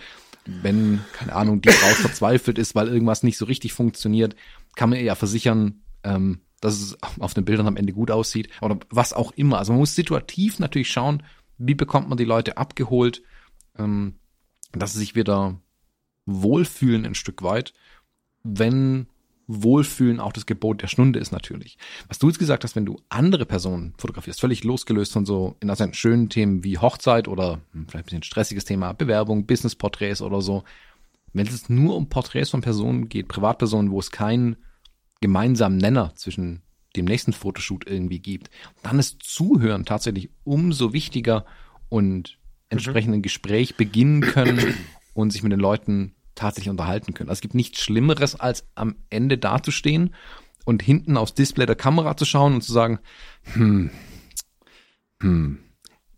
[0.46, 4.34] wenn, keine Ahnung, die Frau verzweifelt ist, weil irgendwas nicht so richtig funktioniert,
[4.76, 8.48] kann man ihr ja versichern, ähm, dass es auf den Bildern am Ende gut aussieht
[8.62, 9.58] oder was auch immer.
[9.58, 11.22] Also man muss situativ natürlich schauen,
[11.58, 13.22] wie bekommt man die Leute abgeholt
[13.78, 14.16] ähm,
[14.72, 15.60] dass sie sich wieder
[16.26, 17.72] wohlfühlen ein Stück weit,
[18.42, 19.08] wenn
[19.48, 21.78] Wohlfühlen auch das Gebot der Stunde ist natürlich.
[22.06, 25.70] Was du jetzt gesagt hast, wenn du andere Personen fotografierst, völlig losgelöst von so in
[25.70, 30.42] also schönen Themen wie Hochzeit oder hm, vielleicht ein bisschen stressiges Thema, Bewerbung, Business-Porträts oder
[30.42, 30.64] so.
[31.32, 34.56] Wenn es nur um Porträts von Personen geht, Privatpersonen, wo es keinen
[35.20, 36.62] gemeinsamen Nenner zwischen
[36.94, 38.50] dem nächsten Fotoshoot irgendwie gibt,
[38.82, 41.46] dann ist Zuhören tatsächlich umso wichtiger
[41.88, 42.37] und
[42.70, 44.74] entsprechend ein Gespräch beginnen können
[45.14, 47.28] und sich mit den Leuten tatsächlich unterhalten können.
[47.28, 50.14] Also es gibt nichts Schlimmeres, als am Ende dazustehen
[50.64, 53.00] und hinten aufs Display der Kamera zu schauen und zu sagen,
[53.54, 53.90] hm,
[55.20, 55.58] hm,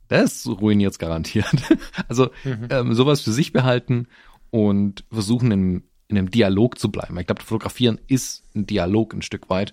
[0.09, 1.47] das ruiniert es garantiert.
[2.09, 2.67] Also mhm.
[2.71, 4.09] ähm, sowas für sich behalten
[4.51, 7.17] und versuchen in, in einem Dialog zu bleiben.
[7.19, 9.73] Ich glaube, Fotografieren ist ein Dialog ein Stück weit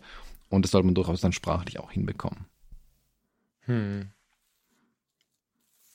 [0.50, 2.46] und das sollte man durchaus dann sprachlich auch hinbekommen.
[3.62, 4.12] Hm.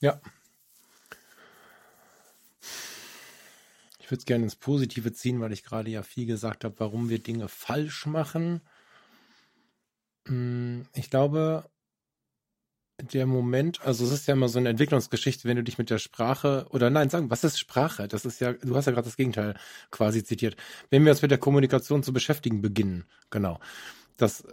[0.01, 0.19] Ja,
[4.13, 7.17] würde es gerne ins Positive ziehen, weil ich gerade ja viel gesagt habe, warum wir
[7.17, 8.61] Dinge falsch machen.
[10.27, 11.65] Hm, ich glaube,
[13.01, 15.97] der Moment, also es ist ja immer so eine Entwicklungsgeschichte, wenn du dich mit der
[15.97, 18.07] Sprache oder nein, sagen, was ist Sprache?
[18.07, 19.55] Das ist ja, du hast ja gerade das Gegenteil
[19.89, 20.57] quasi zitiert.
[20.91, 23.59] Wenn wir uns mit der Kommunikation zu beschäftigen beginnen, genau.
[24.17, 24.43] Das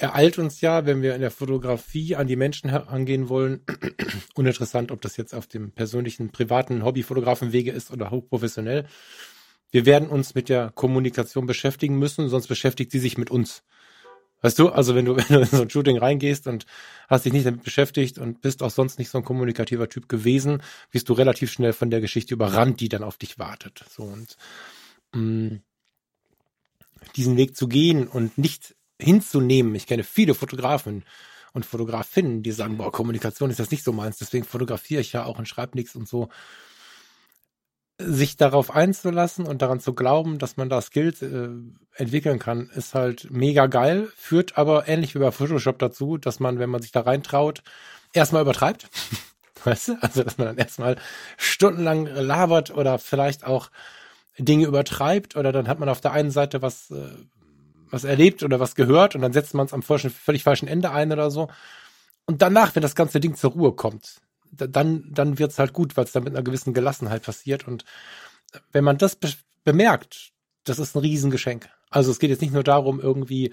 [0.00, 3.60] ereilt uns ja, wenn wir in der Fotografie an die Menschen herangehen wollen,
[4.34, 8.86] uninteressant, ob das jetzt auf dem persönlichen, privaten Hobbyfotografenwege ist oder hochprofessionell.
[9.70, 13.62] Wir werden uns mit der Kommunikation beschäftigen müssen, sonst beschäftigt sie sich mit uns.
[14.42, 16.64] Weißt du, also wenn du, wenn du in so ein Shooting reingehst und
[17.08, 20.62] hast dich nicht damit beschäftigt und bist auch sonst nicht so ein kommunikativer Typ gewesen,
[20.90, 23.84] bist du relativ schnell von der Geschichte überrannt, die dann auf dich wartet.
[23.88, 24.36] So und
[25.12, 25.62] mh, mm,
[27.16, 29.74] diesen Weg zu gehen und nicht hinzunehmen.
[29.74, 31.04] Ich kenne viele Fotografen
[31.52, 35.24] und Fotografinnen, die sagen, boah, Kommunikation ist das nicht so meins, deswegen fotografiere ich ja
[35.24, 36.28] auch und schreibe nichts und so.
[37.98, 41.48] Sich darauf einzulassen und daran zu glauben, dass man da Skills äh,
[41.94, 46.58] entwickeln kann, ist halt mega geil, führt aber ähnlich wie bei Photoshop dazu, dass man,
[46.58, 47.62] wenn man sich da reintraut,
[48.14, 48.88] erstmal übertreibt.
[49.64, 49.96] weißt du?
[50.00, 50.96] Also, dass man dann erstmal
[51.36, 53.70] stundenlang labert oder vielleicht auch
[54.38, 57.10] Dinge übertreibt oder dann hat man auf der einen Seite was, äh,
[57.90, 61.12] was erlebt oder was gehört und dann setzt man es am völlig falschen Ende ein
[61.12, 61.48] oder so.
[62.26, 64.20] Und danach, wenn das ganze Ding zur Ruhe kommt,
[64.52, 67.66] dann, dann wird's halt gut, weil es dann mit einer gewissen Gelassenheit passiert.
[67.66, 67.84] Und
[68.72, 69.28] wenn man das be
[69.62, 70.32] bemerkt,
[70.64, 71.68] das ist ein Riesengeschenk.
[71.90, 73.52] Also es geht jetzt nicht nur darum, irgendwie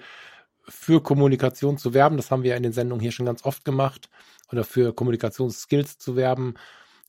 [0.66, 3.64] für Kommunikation zu werben, das haben wir ja in den Sendungen hier schon ganz oft
[3.64, 4.08] gemacht,
[4.50, 6.54] oder für Kommunikationsskills zu werben,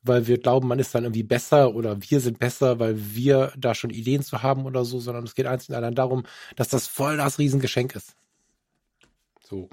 [0.01, 3.75] weil wir glauben, man ist dann irgendwie besser oder wir sind besser, weil wir da
[3.75, 6.23] schon Ideen zu haben oder so, sondern es geht einzig und allein darum,
[6.55, 8.15] dass das voll das Riesengeschenk ist.
[9.41, 9.69] So.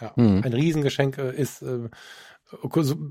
[0.00, 0.42] Ja, mhm.
[0.44, 1.88] ein Riesengeschenk äh, ist, äh,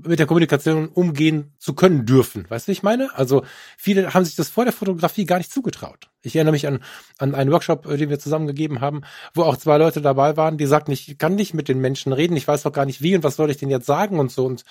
[0.04, 2.44] mit der Kommunikation umgehen zu können dürfen.
[2.48, 3.14] Weißt du, ich meine?
[3.16, 3.44] Also
[3.78, 6.10] viele haben sich das vor der Fotografie gar nicht zugetraut.
[6.22, 6.80] Ich erinnere mich an,
[7.18, 9.02] an einen Workshop, äh, den wir zusammen gegeben haben,
[9.34, 12.36] wo auch zwei Leute dabei waren, die sagten, ich kann nicht mit den Menschen reden,
[12.36, 14.44] ich weiß doch gar nicht wie und was soll ich denn jetzt sagen und so.
[14.44, 14.64] Und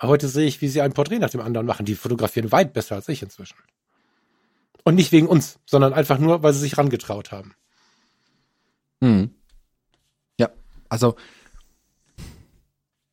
[0.00, 1.84] heute sehe ich, wie sie ein Porträt nach dem anderen machen.
[1.84, 3.56] Die fotografieren weit besser als ich inzwischen.
[4.84, 7.54] Und nicht wegen uns, sondern einfach nur, weil sie sich rangetraut haben.
[9.02, 9.34] Hm.
[10.38, 10.50] Ja,
[10.88, 11.16] also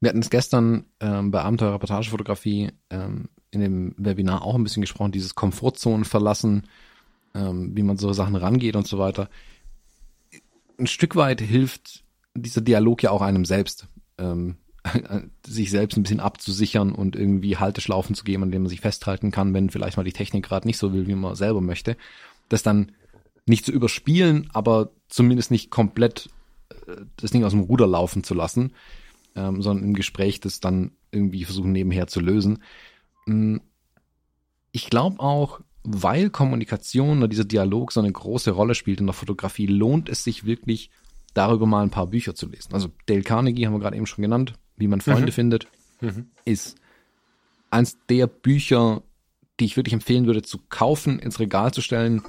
[0.02, 5.12] wir hatten es gestern ähm, bei Abenteuer-Reportagefotografie ähm, in dem Webinar auch ein bisschen gesprochen,
[5.12, 6.64] dieses Komfortzonen verlassen,
[7.36, 9.30] ähm, wie man so Sachen rangeht und so weiter.
[10.80, 13.88] Ein Stück weit hilft dieser Dialog ja auch einem selbst,
[14.18, 14.58] ähm,
[15.46, 19.30] sich selbst ein bisschen abzusichern und irgendwie Halteschlaufen zu geben, an denen man sich festhalten
[19.30, 21.96] kann, wenn vielleicht mal die Technik gerade nicht so will, wie man selber möchte.
[22.50, 22.92] Das dann
[23.46, 26.30] nicht zu überspielen, aber zumindest nicht komplett
[26.88, 28.74] äh, das Ding aus dem Ruder laufen zu lassen
[29.36, 32.63] ähm, sondern im Gespräch das dann irgendwie versuchen nebenher zu lösen.
[33.26, 33.58] Mm,
[34.72, 39.13] ich glaube auch, weil Kommunikation oder dieser Dialog so eine große Rolle spielt in der
[39.13, 40.91] Fotografie, lohnt es sich wirklich,
[41.34, 42.74] darüber mal ein paar Bücher zu lesen.
[42.74, 45.32] Also Dale Carnegie haben wir gerade eben schon genannt, wie man Freunde mhm.
[45.32, 45.67] findet,
[46.02, 46.28] mhm.
[46.46, 46.78] ist
[47.70, 49.02] eins der Bücher,
[49.60, 52.22] die ich wirklich empfehlen würde, zu kaufen, ins Regal zu stellen,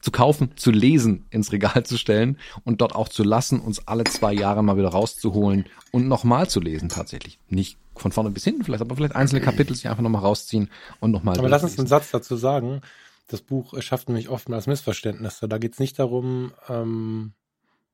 [0.00, 4.04] zu kaufen, zu lesen, ins Regal zu stellen und dort auch zu lassen, uns alle
[4.04, 7.38] zwei Jahre mal wieder rauszuholen und nochmal zu lesen tatsächlich.
[7.48, 11.10] Nicht von vorne bis hinten vielleicht, aber vielleicht einzelne Kapitel sich einfach nochmal rausziehen und
[11.10, 11.38] nochmal.
[11.38, 12.80] Aber lass uns einen Satz dazu sagen.
[13.26, 15.48] Das Buch schafft nämlich oftmals Missverständnisse.
[15.48, 17.34] Da geht es nicht darum, ähm,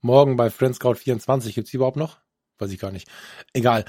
[0.00, 2.18] morgen bei Friendscout 24 gibt's die überhaupt noch?
[2.58, 3.08] Weiß ich gar nicht.
[3.52, 3.84] Egal.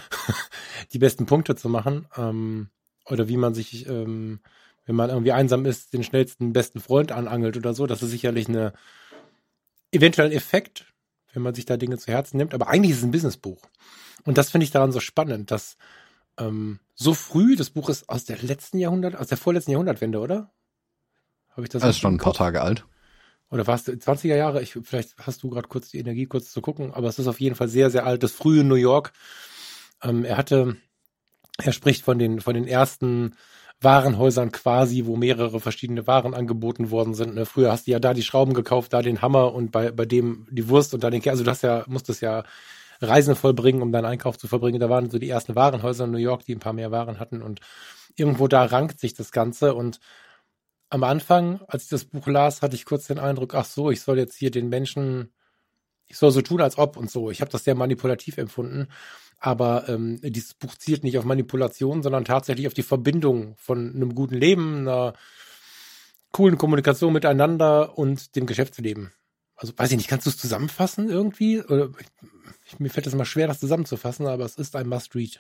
[0.93, 2.69] die besten Punkte zu machen ähm,
[3.05, 4.39] oder wie man sich ähm,
[4.85, 7.87] wenn man irgendwie einsam ist, den schnellsten besten Freund anangelt oder so.
[7.87, 8.73] Das ist sicherlich eine
[9.91, 10.93] eventuell ein Effekt,
[11.33, 12.53] wenn man sich da Dinge zu Herzen nimmt.
[12.53, 13.61] Aber eigentlich ist es ein Businessbuch.
[14.23, 15.77] Und das finde ich daran so spannend, dass
[16.37, 20.51] ähm, so früh, das Buch ist aus der letzten Jahrhundert, aus der vorletzten Jahrhundertwende, oder?
[21.51, 21.81] Habe ich das?
[21.81, 22.85] Das ist schon ein paar Tage alt.
[23.49, 24.61] Oder warst du 20er Jahre?
[24.61, 27.39] Ich, vielleicht hast du gerade kurz die Energie, kurz zu gucken, aber es ist auf
[27.39, 28.23] jeden Fall sehr, sehr alt.
[28.23, 29.13] Das frühe New York.
[30.01, 30.77] Ähm, er hatte,
[31.57, 33.35] er spricht von den, von den ersten
[33.81, 37.35] Warenhäusern quasi, wo mehrere verschiedene Waren angeboten worden sind.
[37.35, 37.45] Ne?
[37.45, 40.47] Früher hast du ja da die Schrauben gekauft, da den Hammer und bei, bei dem
[40.49, 41.31] die Wurst und da den Käse.
[41.31, 42.43] Also du hast ja, musstest ja
[43.01, 44.79] Reisen vollbringen, um deinen Einkauf zu verbringen.
[44.79, 47.41] Da waren so die ersten Warenhäuser in New York, die ein paar mehr Waren hatten
[47.41, 47.59] und
[48.15, 49.99] irgendwo da rankt sich das Ganze und
[50.89, 54.01] am Anfang, als ich das Buch las, hatte ich kurz den Eindruck, ach so, ich
[54.01, 55.33] soll jetzt hier den Menschen,
[56.07, 57.31] ich soll so tun, als ob und so.
[57.31, 58.87] Ich habe das sehr manipulativ empfunden.
[59.39, 64.15] Aber ähm, dieses Buch zielt nicht auf Manipulation, sondern tatsächlich auf die Verbindung von einem
[64.15, 65.13] guten Leben, einer
[66.31, 69.11] coolen Kommunikation miteinander und dem Geschäftsleben.
[69.55, 71.61] Also weiß ich nicht, kannst du es zusammenfassen irgendwie?
[71.61, 71.89] Oder,
[72.65, 75.39] ich, mir fällt es immer schwer, das zusammenzufassen, aber es ist ein Must-Read.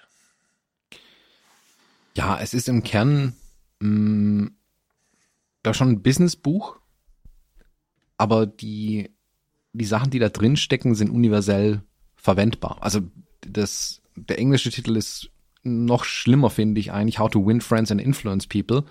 [2.15, 3.35] Ja, es ist im Kern
[3.79, 4.55] mh, mm,
[5.65, 6.79] ja schon ein Businessbuch,
[8.17, 9.13] aber die,
[9.73, 11.81] die Sachen, die da drin stecken, sind universell
[12.15, 12.77] verwendbar.
[12.81, 13.01] Also
[13.47, 15.29] das, der englische Titel ist
[15.63, 17.19] noch schlimmer, finde ich eigentlich.
[17.19, 18.83] How to Win Friends and Influence People.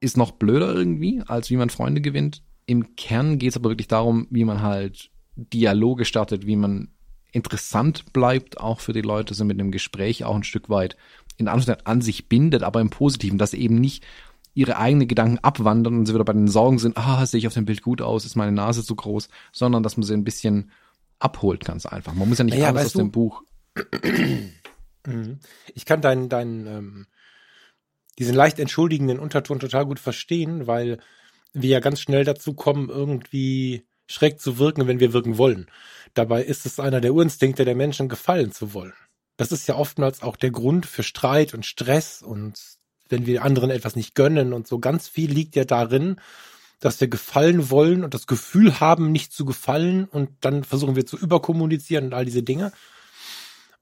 [0.00, 2.42] Ist noch blöder irgendwie, als wie man Freunde gewinnt.
[2.66, 6.88] Im Kern geht es aber wirklich darum, wie man halt Dialoge startet, wie man
[7.32, 10.96] interessant bleibt, auch für die Leute, so mit einem Gespräch auch ein Stück weit
[11.38, 14.04] in Anführungszeichen an sich bindet, aber im Positiven, dass eben nicht
[14.54, 17.54] ihre eigenen Gedanken abwandern und sie wieder bei den Sorgen sind, ah, sehe ich auf
[17.54, 20.70] dem Bild gut aus, ist meine Nase zu groß, sondern dass man sie ein bisschen
[21.24, 22.14] abholt, ganz einfach.
[22.14, 23.42] Man muss ja nicht naja, alles aus du, dem Buch.
[25.04, 25.40] Mhm.
[25.74, 27.06] Ich kann deinen, deinen, ähm,
[28.20, 30.98] diesen leicht entschuldigenden Unterton total gut verstehen, weil
[31.52, 35.66] wir ja ganz schnell dazu kommen, irgendwie schräg zu wirken, wenn wir wirken wollen.
[36.14, 38.92] Dabei ist es einer der Urinstinkte der Menschen, gefallen zu wollen.
[39.36, 42.60] Das ist ja oftmals auch der Grund für Streit und Stress und
[43.08, 44.78] wenn wir anderen etwas nicht gönnen und so.
[44.78, 46.16] Ganz viel liegt ja darin,
[46.82, 51.06] dass wir gefallen wollen und das Gefühl haben, nicht zu gefallen und dann versuchen wir
[51.06, 52.72] zu überkommunizieren und all diese Dinge.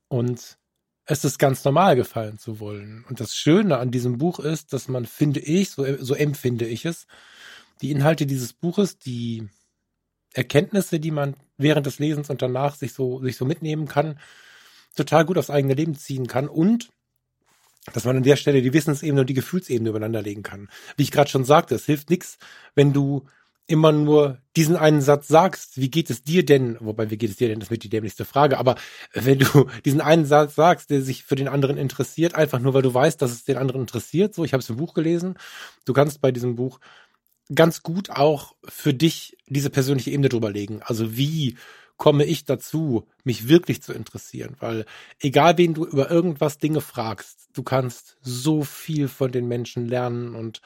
[0.09, 0.59] Und
[1.07, 3.07] es ist ganz normal, gefallen zu wollen.
[3.09, 6.85] Und das Schöne an diesem Buch ist, dass man, finde ich, so, so empfinde ich
[6.85, 7.07] es,
[7.81, 9.49] die Inhalte dieses Buches, die
[10.35, 14.21] Erkenntnisse, die man während des Lesens und danach sich so, sich so mitnehmen kann,
[14.95, 16.91] total gut aufs eigene Leben ziehen kann und
[17.93, 20.69] dass man an der Stelle die Wissensebene und die Gefühlsebene übereinander legen kann.
[20.97, 22.39] Wie ich gerade schon sagte, es hilft nichts,
[22.75, 23.27] wenn du
[23.67, 27.37] immer nur diesen einen Satz sagst, wie geht es dir denn, wobei wie geht es
[27.37, 28.75] dir denn, das wird die dämlichste Frage, aber
[29.15, 32.83] wenn du diesen einen Satz sagst, der sich für den anderen interessiert, einfach nur weil
[32.83, 35.37] du weißt, dass es den anderen interessiert, so, ich habe es im Buch gelesen,
[35.85, 36.81] du kannst bei diesem Buch
[37.55, 40.83] ganz gut auch für dich diese persönliche Ebene drüber legen.
[40.83, 41.57] Also wie
[42.01, 44.87] komme ich dazu, mich wirklich zu interessieren, weil
[45.21, 50.35] egal wen du über irgendwas Dinge fragst, du kannst so viel von den Menschen lernen
[50.35, 50.63] und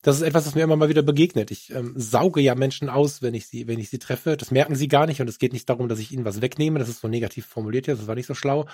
[0.00, 1.50] das ist etwas, was mir immer mal wieder begegnet.
[1.50, 4.38] Ich ähm, sauge ja Menschen aus, wenn ich sie, wenn ich sie treffe.
[4.38, 6.78] Das merken sie gar nicht und es geht nicht darum, dass ich ihnen was wegnehme.
[6.78, 7.98] Das ist so negativ formuliert jetzt.
[7.98, 8.66] Das war nicht so schlau.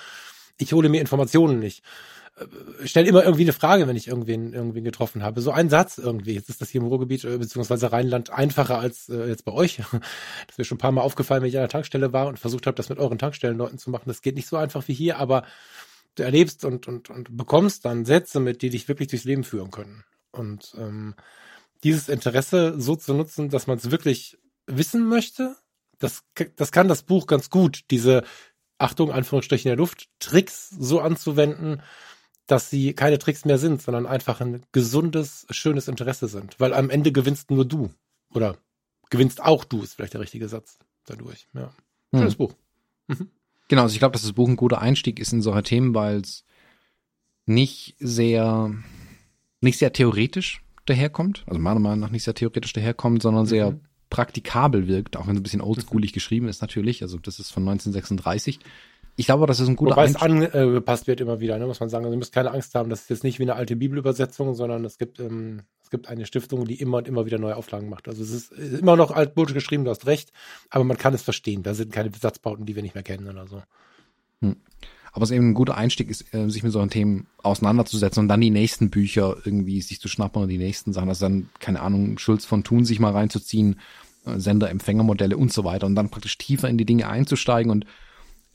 [0.57, 1.83] Ich hole mir Informationen nicht.
[2.37, 2.47] Äh,
[2.85, 5.40] stell immer irgendwie eine Frage, wenn ich irgendwen, irgendwen getroffen habe.
[5.40, 6.35] So ein Satz irgendwie.
[6.35, 9.81] Jetzt ist das hier im Ruhrgebiet äh, beziehungsweise Rheinland einfacher als äh, jetzt bei euch.
[10.47, 12.38] Das ist mir schon ein paar Mal aufgefallen, wenn ich an der Tankstelle war und
[12.38, 14.05] versucht habe, das mit euren Tankstellenleuten zu machen.
[14.07, 15.44] Das geht nicht so einfach wie hier, aber
[16.14, 19.70] du erlebst und, und, und bekommst dann Sätze mit, die dich wirklich durchs Leben führen
[19.70, 20.05] können.
[20.31, 21.14] Und ähm,
[21.83, 25.56] dieses Interesse so zu nutzen, dass man es wirklich wissen möchte,
[25.98, 26.25] das,
[26.56, 28.25] das kann das Buch ganz gut, diese
[28.79, 31.83] Achtung, Anführungsstrichen in der Luft, Tricks so anzuwenden,
[32.47, 36.61] dass sie keine Tricks mehr sind, sondern einfach ein gesundes, schönes Interesse sind.
[36.61, 37.90] Weil am Ende gewinnst nur du.
[38.33, 38.57] Oder
[39.11, 41.47] gewinnst auch du, ist vielleicht der richtige Satz dadurch.
[41.55, 41.73] Ja.
[42.13, 42.38] Schönes hm.
[42.38, 42.55] Buch.
[43.09, 43.31] Mhm.
[43.69, 46.21] Genau, also ich glaube, dass das Buch ein guter Einstieg ist in solche Themen, weil
[46.21, 46.45] es
[47.47, 48.75] nicht sehr
[49.61, 53.81] nicht sehr theoretisch daherkommt, also meiner Meinung nach nicht sehr theoretisch daherkommt, sondern sehr mhm.
[54.11, 56.15] praktikabel wirkt, auch wenn es ein bisschen oldschoolig mhm.
[56.15, 57.03] geschrieben ist natürlich.
[57.03, 58.61] Also das ist von 1936.
[59.17, 61.88] Ich glaube, das ist ein guter Wobei es angepasst wird immer wieder, ne, muss man
[61.88, 62.04] sagen.
[62.04, 64.85] Also ihr müsst keine Angst haben, das ist jetzt nicht wie eine alte Bibelübersetzung, sondern
[64.85, 68.08] es gibt, ähm, es gibt eine Stiftung, die immer und immer wieder neue Auflagen macht.
[68.08, 70.33] Also es ist immer noch altmodisch geschrieben, du hast recht,
[70.69, 71.62] aber man kann es verstehen.
[71.62, 73.62] Da sind keine Besatzbauten, die wir nicht mehr kennen oder so.
[74.40, 74.56] Hm.
[75.12, 78.40] Aber es eben ein guter Einstieg ist, äh, sich mit solchen Themen auseinanderzusetzen und dann
[78.40, 82.19] die nächsten Bücher irgendwie sich zu schnappen und die nächsten Sachen, also dann, keine Ahnung,
[82.19, 83.79] Schulz von Thun sich mal reinzuziehen,
[84.27, 87.87] äh, Sender-Empfänger-Modelle und so weiter und dann praktisch tiefer in die Dinge einzusteigen und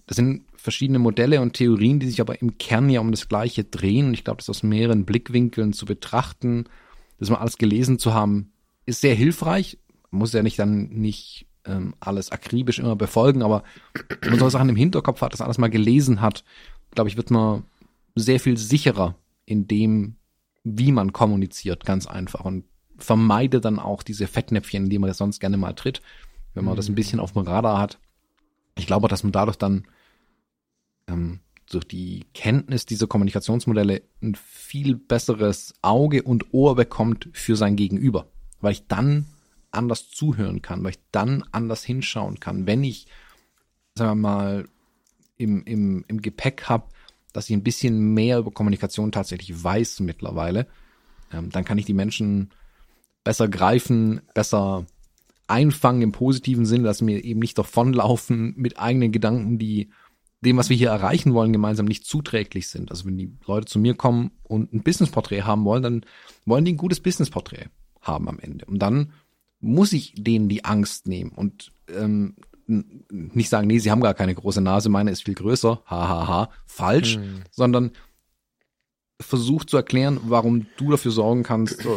[0.10, 3.64] das sind verschiedene Modelle und Theorien, die sich aber im Kern ja um das Gleiche
[3.64, 4.08] drehen.
[4.08, 6.66] Und ich glaube, das aus mehreren Blickwinkeln zu betrachten,
[7.20, 8.52] das mal alles gelesen zu haben,
[8.88, 9.78] ist sehr hilfreich.
[10.10, 13.64] Man muss ja nicht dann nicht ähm, alles akribisch immer befolgen, aber
[14.22, 16.44] wenn man solche Sachen im Hinterkopf hat, das alles mal gelesen hat,
[16.90, 17.66] glaube ich, wird man
[18.16, 20.16] sehr viel sicherer in dem,
[20.64, 22.66] wie man kommuniziert, ganz einfach und
[22.98, 26.02] vermeidet dann auch diese Fettnäpfchen, in die man sonst gerne mal tritt,
[26.56, 26.78] wenn man mhm.
[26.78, 28.00] das ein bisschen auf dem Radar hat.
[28.76, 29.86] Ich glaube, dass man dadurch dann
[31.10, 31.40] ähm,
[31.70, 38.28] durch die Kenntnis dieser Kommunikationsmodelle ein viel besseres Auge und Ohr bekommt für sein Gegenüber,
[38.60, 39.26] weil ich dann
[39.72, 43.08] anders zuhören kann, weil ich dann anders hinschauen kann, wenn ich,
[43.96, 44.66] sagen wir mal,
[45.38, 46.86] im, im, im Gepäck habe,
[47.34, 50.68] dass ich ein bisschen mehr über Kommunikation tatsächlich weiß mittlerweile,
[51.32, 52.50] ähm, dann kann ich die Menschen
[53.24, 54.88] besser greifen, besser
[55.48, 59.90] einfangen im positiven Sinne, dass mir eben nicht davonlaufen mit eigenen Gedanken, die
[60.42, 62.92] dem, was wir hier erreichen wollen, gemeinsam nicht zuträglich sind.
[62.92, 66.06] Also wenn die Leute zu mir kommen und ein Businessporträt haben wollen, dann
[66.46, 67.68] wollen die ein gutes Businessporträt
[68.02, 68.66] haben am Ende.
[68.66, 69.14] Und dann
[69.60, 72.36] muss ich denen die Angst nehmen und ähm,
[72.68, 76.28] nicht sagen, nee, sie haben gar keine große Nase, meine ist viel größer, hahaha, ha,
[76.28, 77.42] ha, falsch, hm.
[77.52, 77.92] sondern
[79.20, 81.90] versucht zu erklären, warum du dafür sorgen kannst, äh,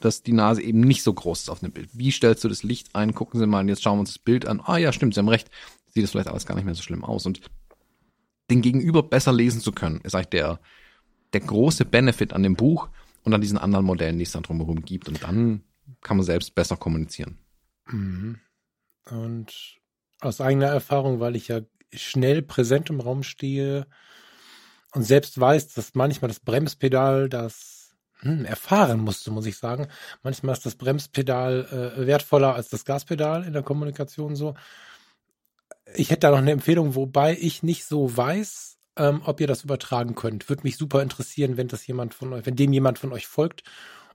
[0.00, 1.90] dass die Nase eben nicht so groß ist auf dem Bild.
[1.92, 3.14] Wie stellst du das Licht ein?
[3.14, 4.60] Gucken Sie mal, jetzt schauen wir uns das Bild an.
[4.64, 5.50] Ah ja, stimmt, Sie haben recht.
[5.92, 7.26] Sieht das vielleicht alles gar nicht mehr so schlimm aus.
[7.26, 7.40] Und
[8.50, 10.60] den Gegenüber besser lesen zu können, ist eigentlich der,
[11.32, 12.88] der große Benefit an dem Buch
[13.22, 15.08] und an diesen anderen Modellen, die es dann drumherum gibt.
[15.08, 15.62] Und dann
[16.02, 17.38] kann man selbst besser kommunizieren.
[17.86, 18.38] Mhm.
[19.10, 19.78] Und
[20.20, 21.60] aus eigener Erfahrung, weil ich ja
[21.92, 23.86] schnell präsent im Raum stehe
[24.92, 29.88] und selbst weiß, dass manchmal das Bremspedal das hm, erfahren musste, muss ich sagen.
[30.22, 34.54] Manchmal ist das Bremspedal äh, wertvoller als das Gaspedal in der Kommunikation so
[35.94, 39.64] ich hätte da noch eine Empfehlung, wobei ich nicht so weiß, ähm, ob ihr das
[39.64, 40.48] übertragen könnt.
[40.48, 43.62] Würde mich super interessieren, wenn das jemand von euch, wenn dem jemand von euch folgt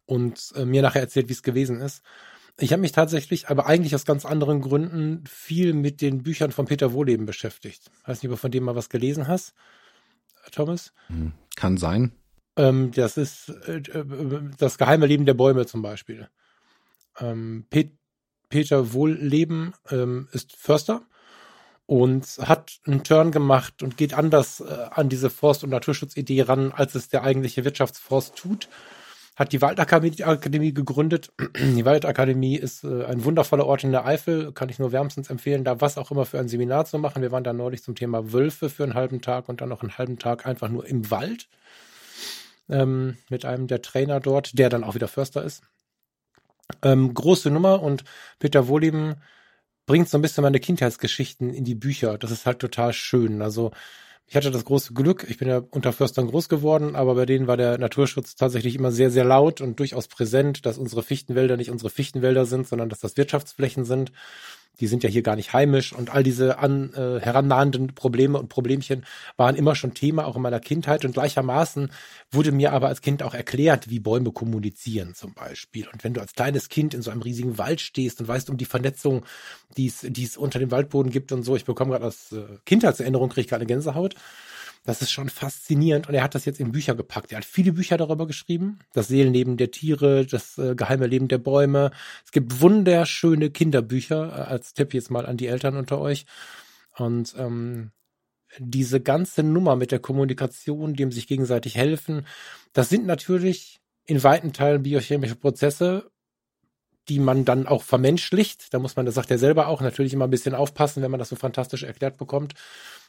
[0.05, 2.03] und äh, mir nachher erzählt, wie es gewesen ist.
[2.57, 6.65] Ich habe mich tatsächlich, aber eigentlich aus ganz anderen Gründen, viel mit den Büchern von
[6.65, 7.91] Peter Wohleben beschäftigt.
[8.05, 9.53] Weiß nicht, ob du von dem mal was gelesen hast,
[10.51, 10.93] Thomas?
[11.07, 12.13] Hm, kann sein.
[12.55, 16.29] Ähm, das ist äh, äh, das geheime Leben der Bäume zum Beispiel.
[17.19, 17.91] Ähm, Pet
[18.47, 21.05] Peter Wohlleben ähm, ist Förster
[21.85, 26.71] und hat einen Turn gemacht und geht anders äh, an diese Forst- und Naturschutzidee ran,
[26.71, 28.67] als es der eigentliche Wirtschaftsforst tut.
[29.35, 31.31] Hat die Waldakademie gegründet.
[31.57, 35.63] Die Waldakademie ist äh, ein wundervoller Ort in der Eifel, kann ich nur wärmstens empfehlen,
[35.63, 37.21] da was auch immer für ein Seminar zu machen.
[37.21, 39.97] Wir waren da neulich zum Thema Wölfe für einen halben Tag und dann noch einen
[39.97, 41.49] halben Tag einfach nur im Wald
[42.69, 45.61] ähm, mit einem der Trainer dort, der dann auch wieder Förster ist.
[46.81, 48.03] Ähm, große Nummer und
[48.39, 49.17] Peter Wohleben
[49.85, 52.17] bringt so ein bisschen meine Kindheitsgeschichten in die Bücher.
[52.17, 53.41] Das ist halt total schön.
[53.41, 53.71] Also
[54.27, 57.45] ich hatte das große Glück, ich bin ja unter Förstern groß geworden, aber bei denen
[57.45, 61.69] war der Naturschutz tatsächlich immer sehr, sehr laut und durchaus präsent, dass unsere Fichtenwälder nicht
[61.69, 64.11] unsere Fichtenwälder sind, sondern dass das Wirtschaftsflächen sind
[64.79, 68.49] die sind ja hier gar nicht heimisch und all diese an, äh, herannahenden Probleme und
[68.49, 69.05] Problemchen
[69.37, 71.91] waren immer schon Thema, auch in meiner Kindheit und gleichermaßen
[72.31, 75.87] wurde mir aber als Kind auch erklärt, wie Bäume kommunizieren zum Beispiel.
[75.91, 78.57] Und wenn du als kleines Kind in so einem riesigen Wald stehst und weißt um
[78.57, 79.25] die Vernetzung,
[79.77, 83.41] die es unter dem Waldboden gibt und so, ich bekomme gerade aus äh, Kindheitserinnerung, kriege
[83.41, 84.15] ich gerade eine Gänsehaut,
[84.85, 86.07] das ist schon faszinierend.
[86.07, 87.31] Und er hat das jetzt in Bücher gepackt.
[87.31, 88.79] Er hat viele Bücher darüber geschrieben.
[88.93, 91.91] Das Seelenleben der Tiere, das äh, geheime Leben der Bäume.
[92.23, 96.25] Es gibt wunderschöne Kinderbücher, äh, als Tipp jetzt mal an die Eltern unter euch.
[96.97, 97.91] Und ähm,
[98.59, 102.25] diese ganze Nummer mit der Kommunikation, dem sich gegenseitig helfen,
[102.73, 106.11] das sind natürlich in weiten Teilen biochemische Prozesse,
[107.09, 108.73] die man dann auch vermenschlicht.
[108.73, 111.19] Da muss man, das sagt er selber auch, natürlich immer ein bisschen aufpassen, wenn man
[111.19, 112.55] das so fantastisch erklärt bekommt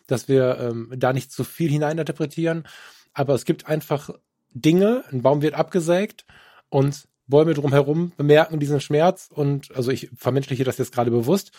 [0.06, 2.64] dass wir ähm, da nicht zu viel hineininterpretieren.
[3.12, 4.10] Aber es gibt einfach
[4.52, 6.24] Dinge, ein Baum wird abgesägt
[6.68, 11.50] und Bäume drumherum bemerken diesen Schmerz und also ich vermenschliche das jetzt gerade bewusst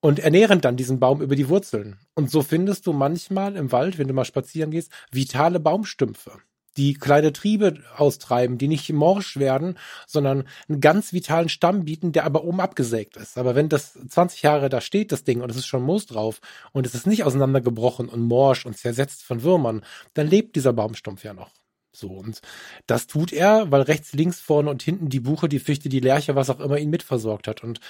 [0.00, 1.98] und ernähren dann diesen Baum über die Wurzeln.
[2.14, 6.32] Und so findest du manchmal im Wald, wenn du mal spazieren gehst, vitale Baumstümpfe.
[6.76, 12.24] Die kleine Triebe austreiben, die nicht morsch werden, sondern einen ganz vitalen Stamm bieten, der
[12.24, 13.38] aber oben abgesägt ist.
[13.38, 16.40] Aber wenn das 20 Jahre da steht, das Ding, und es ist schon Moos drauf,
[16.72, 21.24] und es ist nicht auseinandergebrochen und morsch und zersetzt von Würmern, dann lebt dieser Baumstumpf
[21.24, 21.50] ja noch.
[21.92, 22.42] So, und
[22.86, 26.36] das tut er, weil rechts, links, vorne und hinten die Buche, die Fichte, die Lerche,
[26.36, 27.64] was auch immer ihn mitversorgt hat.
[27.64, 27.80] Und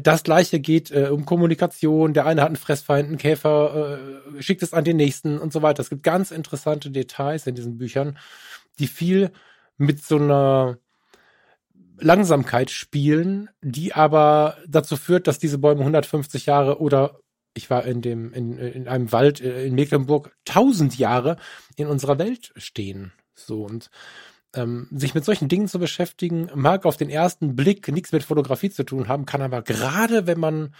[0.00, 2.14] das gleiche geht äh, um Kommunikation.
[2.14, 3.98] Der eine hat einen Fressfeind, einen Käfer,
[4.36, 5.80] äh, schickt es an den nächsten und so weiter.
[5.82, 8.18] Es gibt ganz interessante Details in diesen Büchern,
[8.78, 9.30] die viel
[9.76, 10.78] mit so einer
[11.98, 17.20] Langsamkeit spielen, die aber dazu führt, dass diese Bäume 150 Jahre oder
[17.54, 21.36] ich war in dem in, in einem Wald äh, in Mecklenburg 1000 Jahre
[21.76, 23.12] in unserer Welt stehen.
[23.34, 23.90] So und
[24.54, 28.70] ähm, sich mit solchen Dingen zu beschäftigen, mag auf den ersten Blick nichts mit Fotografie
[28.70, 30.74] zu tun haben, kann aber gerade, wenn man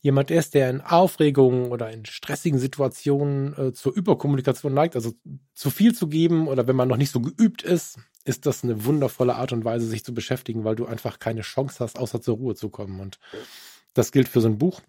[0.00, 5.12] jemand ist, der in Aufregungen oder in stressigen Situationen äh, zur Überkommunikation neigt, also
[5.54, 8.84] zu viel zu geben oder wenn man noch nicht so geübt ist, ist das eine
[8.84, 12.36] wundervolle Art und Weise, sich zu beschäftigen, weil du einfach keine Chance hast, außer zur
[12.36, 13.00] Ruhe zu kommen.
[13.00, 13.18] Und
[13.94, 14.80] das gilt für so ein Buch.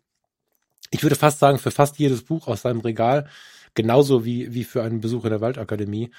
[0.89, 3.27] Ich würde fast sagen, für fast jedes Buch aus seinem Regal
[3.75, 6.11] Genauso wie, wie für einen Besuch in der Waldakademie.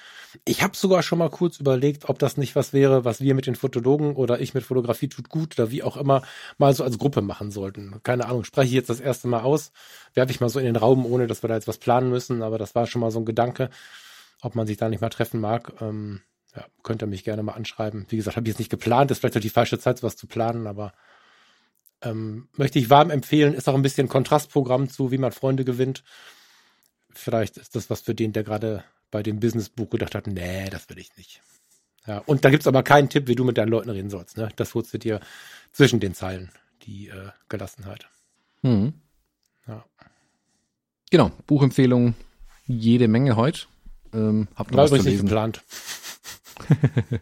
[0.43, 3.47] Ich habe sogar schon mal kurz überlegt, ob das nicht was wäre, was wir mit
[3.47, 6.21] den Fotologen oder ich mit Fotografie tut gut oder wie auch immer
[6.57, 8.01] mal so als Gruppe machen sollten.
[8.03, 9.71] Keine Ahnung, spreche ich jetzt das erste Mal aus,
[10.13, 12.41] werfe ich mal so in den Raum, ohne dass wir da jetzt was planen müssen,
[12.41, 13.69] aber das war schon mal so ein Gedanke,
[14.41, 15.71] ob man sich da nicht mal treffen mag.
[15.79, 16.21] Ähm,
[16.53, 18.05] ja, könnt ihr mich gerne mal anschreiben.
[18.09, 20.27] Wie gesagt, habe ich jetzt nicht geplant, ist vielleicht auch die falsche Zeit, sowas zu
[20.27, 20.91] planen, aber
[22.01, 26.03] ähm, möchte ich warm empfehlen, ist auch ein bisschen Kontrastprogramm zu, wie man Freunde gewinnt
[27.17, 30.89] vielleicht ist das was für den, der gerade bei dem Businessbuch gedacht hat, nee, das
[30.89, 31.41] will ich nicht.
[32.07, 34.37] Ja, und da gibt's aber keinen Tipp, wie du mit deinen Leuten reden sollst.
[34.37, 34.49] Ne?
[34.55, 35.19] Das holst du dir
[35.71, 36.51] zwischen den Zeilen,
[36.83, 38.07] die äh, Gelassenheit.
[38.61, 38.93] Mhm.
[39.67, 39.85] Ja.
[41.09, 42.13] Genau, Buchempfehlung
[42.67, 43.61] jede Menge heute.
[44.13, 45.63] Ähm, hab noch War was übrigens nicht geplant.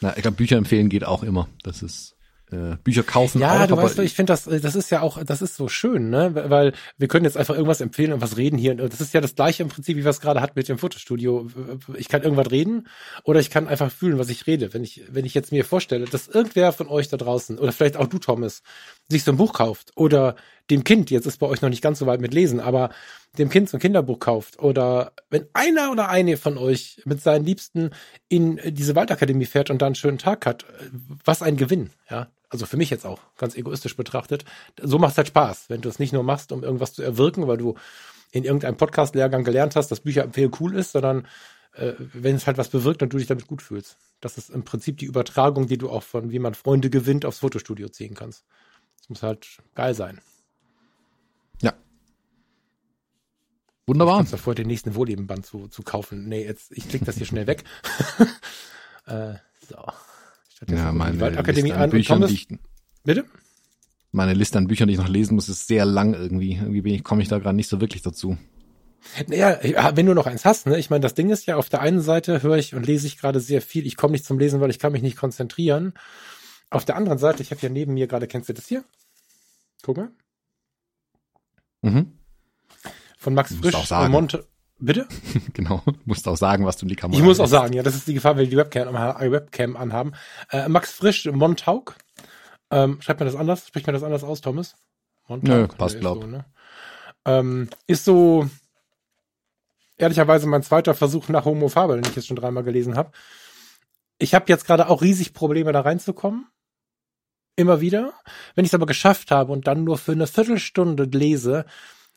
[0.00, 1.48] Na, ich glaube, Bücher empfehlen geht auch immer.
[1.62, 2.16] Das ist
[2.52, 3.40] äh, Bücher kaufen.
[3.40, 5.68] Ja, auch, du weißt, ich finde das, äh, das ist ja auch, das ist so
[5.68, 6.32] schön, ne?
[6.34, 8.74] Weil wir können jetzt einfach irgendwas empfehlen und was reden hier.
[8.74, 11.48] Das ist ja das gleiche im Prinzip, wie wir es gerade hatten mit dem Fotostudio.
[11.94, 12.88] Ich kann irgendwas reden
[13.24, 14.72] oder ich kann einfach fühlen, was ich rede.
[14.74, 17.96] Wenn ich, wenn ich jetzt mir vorstelle, dass irgendwer von euch da draußen oder vielleicht
[17.96, 18.62] auch du, Thomas,
[19.10, 20.36] sich so ein Buch kauft oder
[20.70, 22.90] dem Kind, jetzt ist bei euch noch nicht ganz so weit mit Lesen, aber
[23.38, 27.44] dem Kind so ein Kinderbuch kauft oder wenn einer oder eine von euch mit seinen
[27.44, 27.90] Liebsten
[28.28, 30.64] in diese Waldakademie fährt und da einen schönen Tag hat,
[31.24, 34.44] was ein Gewinn, ja also für mich jetzt auch, ganz egoistisch betrachtet,
[34.82, 37.46] so macht es halt Spaß, wenn du es nicht nur machst, um irgendwas zu erwirken,
[37.46, 37.76] weil du
[38.32, 41.26] in irgendeinem Podcast-Lehrgang gelernt hast, dass Bücher empfehlen cool ist, sondern
[41.74, 43.96] äh, wenn es halt was bewirkt und du dich damit gut fühlst.
[44.20, 47.38] Das ist im Prinzip die Übertragung, die du auch von wie man Freunde gewinnt aufs
[47.38, 48.44] Fotostudio ziehen kannst.
[49.10, 50.20] Muss halt geil sein.
[51.60, 51.74] Ja.
[53.84, 54.22] Wunderbar.
[54.22, 56.28] Ich davor, den nächsten Wohlebenband zu, zu kaufen.
[56.28, 57.64] Nee, jetzt, ich klicke das hier schnell weg.
[59.06, 59.34] äh,
[59.68, 59.84] so.
[60.68, 62.46] Ja, meine Waldakademie an Büchern, Thomas, ich,
[63.02, 63.24] Bitte?
[64.12, 66.52] Meine Liste an Büchern, die ich noch lesen muss, ist sehr lang irgendwie.
[66.54, 68.38] Irgendwie komme ich da gerade nicht so wirklich dazu.
[69.26, 69.58] Naja,
[69.96, 70.78] wenn du noch eins hast, ne?
[70.78, 73.18] Ich meine, das Ding ist ja, auf der einen Seite höre ich und lese ich
[73.18, 73.86] gerade sehr viel.
[73.86, 75.94] Ich komme nicht zum Lesen, weil ich kann mich nicht konzentrieren.
[76.70, 78.84] Auf der anderen Seite, ich habe ja neben mir gerade, kennst du das hier?
[79.82, 80.10] Guck mal.
[81.82, 82.18] Mhm.
[83.18, 84.46] Von Max Frisch und Monte.
[84.78, 85.06] Bitte?
[85.52, 87.94] genau, musst auch sagen, was du in die Kamera Ich muss auch sagen, ja, das
[87.94, 90.12] ist die Gefahr, wenn wir die Webcam, äh, Webcam anhaben.
[90.50, 91.96] Äh, Max Frisch, Montauk.
[92.70, 93.68] Ähm, schreibt man das anders?
[93.68, 94.76] Spricht man das anders aus, Thomas?
[95.28, 95.48] Montauk?
[95.48, 96.22] Nö, passt, glaub.
[96.22, 96.46] So, ne?
[97.26, 98.48] ähm, ist so
[99.98, 103.12] ehrlicherweise mein zweiter Versuch nach Homo Fabel, den ich jetzt schon dreimal gelesen habe.
[104.18, 106.46] Ich habe jetzt gerade auch riesig Probleme, da reinzukommen.
[107.60, 108.14] Immer wieder.
[108.54, 111.66] Wenn ich es aber geschafft habe und dann nur für eine Viertelstunde lese,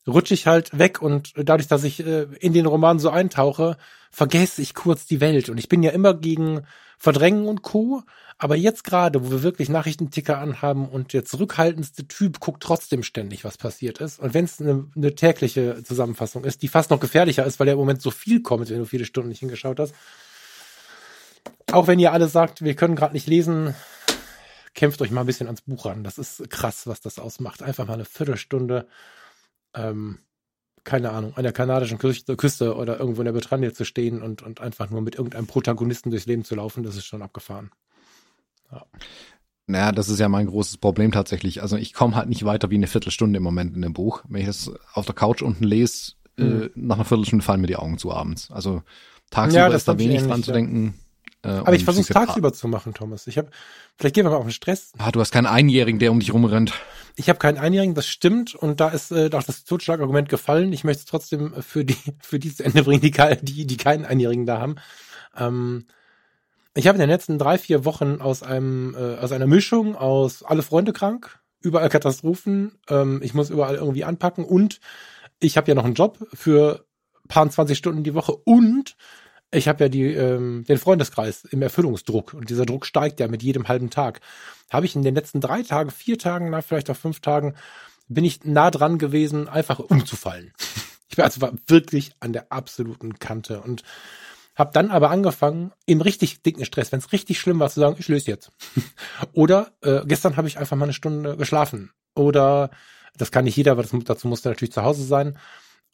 [0.08, 3.76] rutsche ich halt weg und dadurch, dass ich äh, in den Roman so eintauche,
[4.10, 5.50] vergesse ich kurz die Welt.
[5.50, 6.62] Und ich bin ja immer gegen
[6.98, 8.04] Verdrängen und Co.
[8.38, 13.44] Aber jetzt gerade, wo wir wirklich Nachrichtenticker anhaben und der zurückhaltendste Typ guckt trotzdem ständig,
[13.44, 14.22] was passiert ist.
[14.22, 17.74] Und wenn es eine, eine tägliche Zusammenfassung ist, die fast noch gefährlicher ist, weil der
[17.74, 19.94] im Moment so viel kommt, wenn du viele Stunden nicht hingeschaut hast.
[21.74, 23.76] Auch wenn ihr alle sagt, wir können gerade nicht lesen,
[24.74, 26.04] kämpft euch mal ein bisschen ans Buch ran.
[26.04, 27.64] Das ist krass, was das ausmacht.
[27.64, 28.88] Einfach mal eine Viertelstunde
[29.74, 30.20] ähm,
[30.84, 34.60] keine Ahnung, an der kanadischen Küste oder irgendwo in der Bretagne zu stehen und, und
[34.60, 37.72] einfach nur mit irgendeinem Protagonisten durchs Leben zu laufen, das ist schon abgefahren.
[38.72, 38.86] Ja.
[39.66, 41.62] Naja, das ist ja mein großes Problem tatsächlich.
[41.62, 44.24] Also ich komme halt nicht weiter wie eine Viertelstunde im Moment in dem Buch.
[44.28, 46.64] Wenn ich das auf der Couch unten lese, äh, mhm.
[46.64, 48.52] äh, nach einer Viertelstunde fallen mir die Augen zu abends.
[48.52, 48.84] Also
[49.32, 51.00] tagsüber ja, ist da wenig dran zu denken.
[51.44, 53.28] Äh, Aber ich versuche es tagsüber zu machen, Thomas.
[53.28, 53.50] Ich habe,
[53.98, 54.94] vielleicht gehen wir mal auf den Stress.
[54.98, 56.74] Ah, du hast keinen Einjährigen, der um dich rumrennt.
[57.16, 58.56] Ich habe keinen Einjährigen, das stimmt.
[58.56, 60.72] Und da ist äh, auch das Totschlagargument gefallen.
[60.72, 64.06] Ich möchte es trotzdem für die, für die zu Ende bringen, die, die, die keinen
[64.06, 64.76] Einjährigen da haben.
[65.36, 65.86] Ähm,
[66.76, 70.44] ich habe in den letzten drei, vier Wochen aus einem, äh, aus einer Mischung aus
[70.44, 74.80] alle Freunde krank, überall Katastrophen, ähm, ich muss überall irgendwie anpacken und
[75.40, 76.86] ich habe ja noch einen Job für
[77.28, 78.96] paar 20 Stunden die Woche und
[79.54, 83.44] ich habe ja die, ähm, den Freundeskreis im Erfüllungsdruck und dieser Druck steigt ja mit
[83.44, 84.22] jedem halben Tag.
[84.70, 87.56] Habe ich in den letzten drei Tagen, vier Tagen, na, vielleicht auch fünf Tagen,
[88.08, 90.54] bin ich nah dran gewesen, einfach umzufallen.
[91.10, 93.84] Ich war also wirklich an der absoluten Kante und
[94.56, 97.98] habe dann aber angefangen, im richtig dicken Stress, wenn es richtig schlimm war, zu sagen,
[98.00, 98.52] ich löse jetzt.
[99.34, 101.92] Oder äh, gestern habe ich einfach mal eine Stunde geschlafen.
[102.16, 102.72] Oder
[103.16, 105.38] das kann nicht jeder, aber das, dazu musste natürlich zu Hause sein.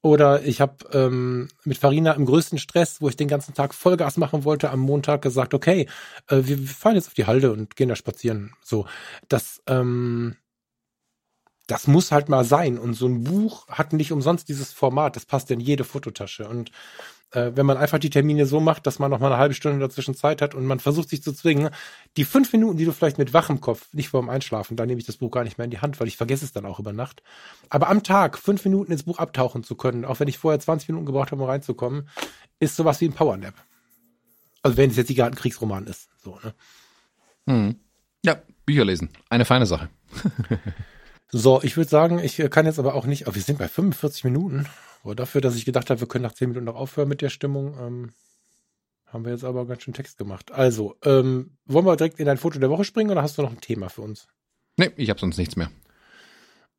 [0.01, 4.15] Oder ich habe ähm, mit Farina im größten Stress, wo ich den ganzen Tag Vollgas
[4.15, 5.87] machen wollte, am Montag gesagt, okay,
[6.27, 8.53] äh, wir, fahren jetzt auf die Halde und gehen da spazieren.
[8.63, 8.85] So,
[9.27, 10.37] das, ähm,
[11.67, 12.79] das muss halt mal sein.
[12.79, 15.17] Und so ein Buch hat nicht umsonst dieses Format.
[15.17, 16.47] Das passt in jede Fototasche.
[16.47, 16.71] Und
[17.31, 19.79] äh, wenn man einfach die Termine so macht, dass man noch mal eine halbe Stunde
[19.79, 21.69] dazwischen Zeit hat und man versucht sich zu zwingen,
[22.17, 25.05] die fünf Minuten, die du vielleicht mit wachem Kopf, nicht vorm Einschlafen, da nehme ich
[25.05, 26.93] das Buch gar nicht mehr in die Hand, weil ich vergesse es dann auch über
[26.93, 27.23] Nacht.
[27.69, 30.89] Aber am Tag fünf Minuten ins Buch abtauchen zu können, auch wenn ich vorher 20
[30.89, 32.09] Minuten gebraucht habe, um reinzukommen,
[32.59, 33.53] ist sowas wie ein Powernap.
[34.61, 36.09] Also wenn es jetzt gerade ein Kriegsroman ist.
[36.23, 36.53] So, ne?
[37.47, 37.75] Hm.
[38.23, 39.09] Ja, Bücher lesen.
[39.29, 39.89] Eine feine Sache.
[41.31, 43.67] So, ich würde sagen, ich äh, kann jetzt aber auch nicht, aber wir sind bei
[43.67, 44.65] 45 Minuten.
[45.03, 47.29] Aber dafür, dass ich gedacht habe, wir können nach 10 Minuten noch aufhören mit der
[47.29, 48.13] Stimmung, ähm,
[49.05, 50.51] haben wir jetzt aber ganz schön Text gemacht.
[50.51, 53.51] Also, ähm, wollen wir direkt in dein Foto der Woche springen oder hast du noch
[53.51, 54.27] ein Thema für uns?
[54.77, 55.71] Nee, ich habe sonst nichts mehr.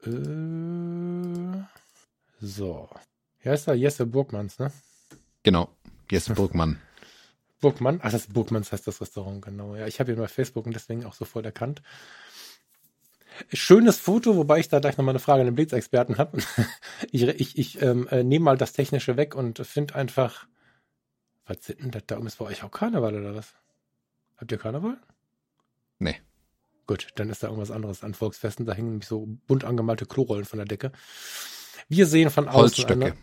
[0.04, 1.64] Äh,
[2.40, 2.88] so.
[3.42, 3.74] Wie heißt er?
[3.74, 4.72] Jesse Burgmanns, ne?
[5.42, 5.70] Genau.
[6.10, 6.80] Jesse Burgmann.
[7.60, 8.00] Burgmann?
[8.02, 9.76] Ach, das Burgmanns heißt das Restaurant, genau.
[9.76, 11.82] Ja, ich habe ihn bei Facebook und deswegen auch sofort erkannt.
[13.52, 16.38] Schönes Foto, wobei ich da gleich nochmal eine Frage an den Blitzexperten habe.
[17.10, 20.46] ich ich, ich ähm, äh, nehme mal das Technische weg und finde einfach,
[21.46, 22.26] was sind denn das da oben?
[22.26, 23.54] Ist bei euch auch Karneval oder was?
[24.36, 24.98] Habt ihr Karneval?
[25.98, 26.16] Nee.
[26.86, 28.66] Gut, dann ist da irgendwas anderes an Volksfesten.
[28.66, 30.92] Da hängen nämlich so bunt angemalte Klorollen von der Decke.
[31.88, 32.92] Wir sehen von außen Holzstöcke.
[33.06, 33.16] eine-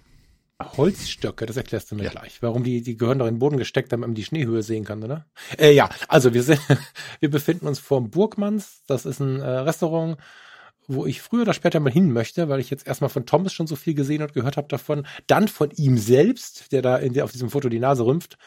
[0.64, 2.10] Holzstöcke, das erklärst du mir Ja.
[2.10, 2.42] gleich.
[2.42, 5.04] Warum die, die gehören doch in den Boden gesteckt, damit man die Schneehöhe sehen kann,
[5.04, 5.26] oder?
[5.58, 6.60] Äh, ja, also wir sind,
[7.20, 8.82] wir befinden uns vorm Burgmanns.
[8.88, 10.18] Das ist ein äh, Restaurant,
[10.88, 13.68] wo ich früher oder später mal hin möchte, weil ich jetzt erstmal von Thomas schon
[13.68, 15.06] so viel gesehen und gehört habe davon.
[15.28, 18.38] Dann von ihm selbst, der da in der, auf diesem Foto die Nase rümpft.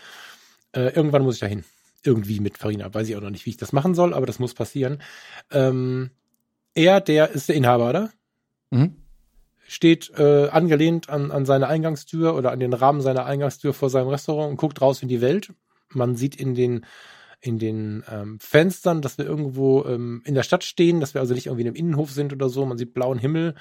[0.73, 1.65] Äh, irgendwann muss ich da hin.
[2.03, 2.93] Irgendwie mit Farina.
[2.93, 5.01] Weiß ich auch noch nicht, wie ich das machen soll, aber das muss passieren.
[5.53, 6.11] Ähm,
[6.75, 8.11] er, der ist der Inhaber, oder?
[8.71, 8.97] Mhm.
[9.71, 14.09] Steht äh, angelehnt an, an seine Eingangstür oder an den Rahmen seiner Eingangstür vor seinem
[14.09, 15.53] Restaurant und guckt raus in die Welt.
[15.91, 16.85] Man sieht in den
[17.41, 21.33] in den ähm, Fenstern, dass wir irgendwo ähm, in der Stadt stehen, dass wir also
[21.33, 22.67] nicht irgendwie in einem Innenhof sind oder so.
[22.67, 23.55] Man sieht blauen Himmel.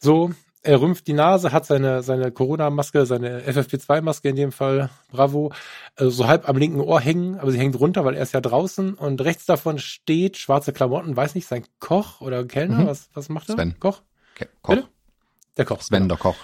[0.00, 0.30] So,
[0.62, 5.52] er rümpft die Nase, hat seine seine Corona-Maske, seine FFP2-Maske in dem Fall, bravo,
[5.96, 8.40] äh, so halb am linken Ohr hängen, aber sie hängt runter, weil er ist ja
[8.40, 12.86] draußen und rechts davon steht schwarze Klamotten, weiß nicht, sein Koch oder Kellner, Mhm.
[12.86, 13.54] was was macht er?
[13.54, 13.76] Sven.
[13.78, 14.02] Koch?
[14.62, 14.74] Koch.
[14.74, 14.88] Bitte?
[15.56, 15.82] Der Koch.
[15.82, 16.14] Sven genau.
[16.14, 16.36] der Koch.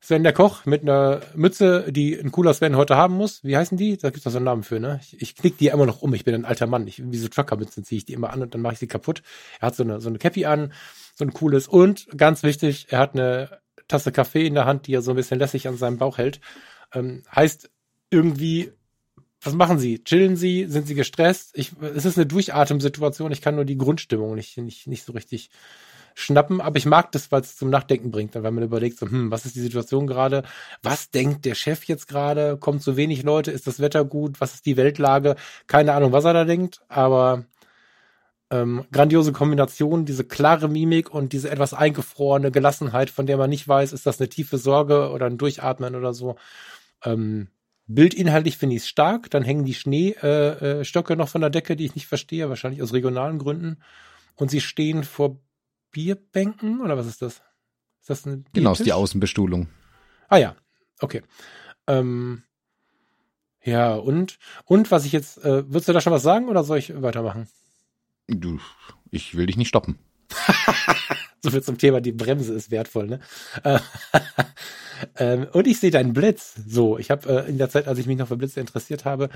[0.00, 3.42] Sven der Koch mit einer Mütze, die ein cooler Sven heute haben muss.
[3.42, 3.96] Wie heißen die?
[3.96, 5.00] Da gibt's doch so einen Namen für, ne?
[5.02, 6.14] Ich, ich knick die ja immer noch um.
[6.14, 6.86] Ich bin ein alter Mann.
[6.86, 9.22] Ich, wie so Truckermützen ziehe ich die immer an und dann mache ich sie kaputt.
[9.60, 10.72] Er hat so eine, so eine Cappy an,
[11.14, 11.66] so ein cooles.
[11.66, 15.16] Und ganz wichtig, er hat eine Tasse Kaffee in der Hand, die er so ein
[15.16, 16.40] bisschen lässig an seinem Bauch hält.
[16.92, 17.70] Ähm, heißt
[18.10, 18.72] irgendwie,
[19.40, 20.02] was machen Sie?
[20.02, 20.66] Chillen Sie?
[20.66, 21.50] Sind Sie gestresst?
[21.54, 23.32] Ich, es ist eine Durchatemsituation.
[23.32, 25.50] Ich kann nur die Grundstimmung nicht, nicht, nicht so richtig
[26.18, 29.30] schnappen, aber ich mag das, weil es zum Nachdenken bringt, weil man überlegt, so, hm,
[29.30, 30.44] was ist die Situation gerade?
[30.82, 32.56] Was denkt der Chef jetzt gerade?
[32.56, 33.50] Kommt so wenig Leute?
[33.50, 34.40] Ist das Wetter gut?
[34.40, 35.36] Was ist die Weltlage?
[35.66, 37.44] Keine Ahnung, was er da denkt, aber
[38.50, 43.68] ähm, grandiose Kombination, diese klare Mimik und diese etwas eingefrorene Gelassenheit, von der man nicht
[43.68, 46.36] weiß, ist das eine tiefe Sorge oder ein Durchatmen oder so.
[47.04, 47.48] Ähm,
[47.88, 49.30] Bildinhaltlich finde ich es stark.
[49.30, 52.82] Dann hängen die Schneestöcke äh, Stöcke noch von der Decke, die ich nicht verstehe, wahrscheinlich
[52.82, 53.78] aus regionalen Gründen.
[54.34, 55.38] Und sie stehen vor
[55.96, 57.40] Bierbänken oder was ist das?
[58.00, 58.92] Ist das ein Genau, ist die?
[58.92, 59.68] Außenbestuhlung.
[60.28, 60.54] Ah ja,
[61.00, 61.22] okay.
[61.86, 62.42] Ähm,
[63.64, 66.76] ja, und, und was ich jetzt, äh, würdest du da schon was sagen oder soll
[66.76, 67.48] ich weitermachen?
[68.28, 68.60] Du,
[69.10, 69.98] ich will dich nicht stoppen.
[71.42, 73.20] So viel zum Thema, die Bremse ist wertvoll, ne?
[75.14, 76.54] Äh, ähm, und ich sehe deinen Blitz.
[76.66, 79.28] So, ich habe äh, in der Zeit, als ich mich noch für Blitze interessiert habe,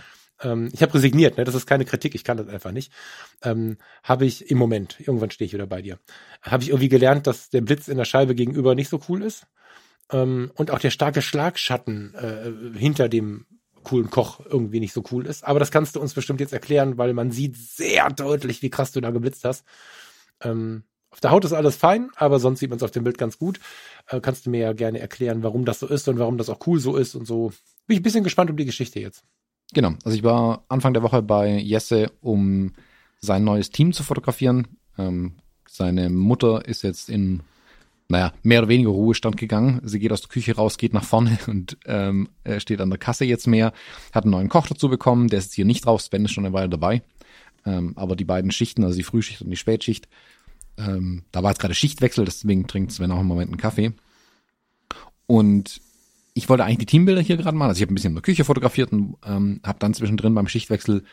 [0.43, 1.45] ähm, ich habe resigniert, ne?
[1.45, 2.93] Das ist keine Kritik, ich kann das einfach nicht.
[3.43, 5.99] Ähm, habe ich im Moment, irgendwann stehe ich wieder bei dir,
[6.43, 9.47] habe ich irgendwie gelernt, dass der Blitz in der Scheibe gegenüber nicht so cool ist.
[10.13, 13.47] Ähm, und auch der starke Schlagschatten äh, hinter dem
[13.83, 15.45] coolen Koch irgendwie nicht so cool ist.
[15.45, 18.93] Aber das kannst du uns bestimmt jetzt erklären, weil man sieht sehr deutlich, wie krass
[18.93, 19.65] du da geblitzt hast.
[20.43, 23.19] Ähm, auf der Haut ist alles fein, aber sonst sieht man es auf dem Bild
[23.19, 23.59] ganz gut.
[24.09, 26.61] Äh, kannst du mir ja gerne erklären, warum das so ist und warum das auch
[26.67, 27.53] cool so ist und so.
[27.87, 29.25] Bin ich ein bisschen gespannt um die Geschichte jetzt.
[29.73, 29.95] Genau.
[30.05, 32.73] Also ich war Anfang der Woche bei Jesse, um
[33.21, 34.69] sein neues Team zu fotografieren.
[34.99, 35.35] Ähm,
[35.69, 37.43] seine Mutter ist jetzt in,
[38.09, 39.81] naja, mehr oder weniger Ruhestand gegangen.
[39.85, 43.25] Sie geht aus der Küche raus, geht nach vorne und ähm, steht an der Kasse
[43.25, 43.73] jetzt mehr.
[44.13, 46.03] Hat einen neuen Koch dazu bekommen, der ist hier nicht drauf.
[46.03, 47.03] Sven ist schon eine Weile dabei.
[47.67, 50.09] Ähm, aber die beiden Schichten, also die Frühschicht und die Spätschicht,
[50.87, 53.93] ähm, da war jetzt gerade Schichtwechsel, deswegen trinkt Sven auch im Moment einen Kaffee.
[55.26, 55.81] Und
[56.35, 57.68] ich wollte eigentlich die Teambilder hier gerade machen.
[57.68, 60.49] Also ich habe ein bisschen in der Küche fotografiert und ähm, habe dann zwischendrin beim
[60.49, 61.05] Schichtwechsel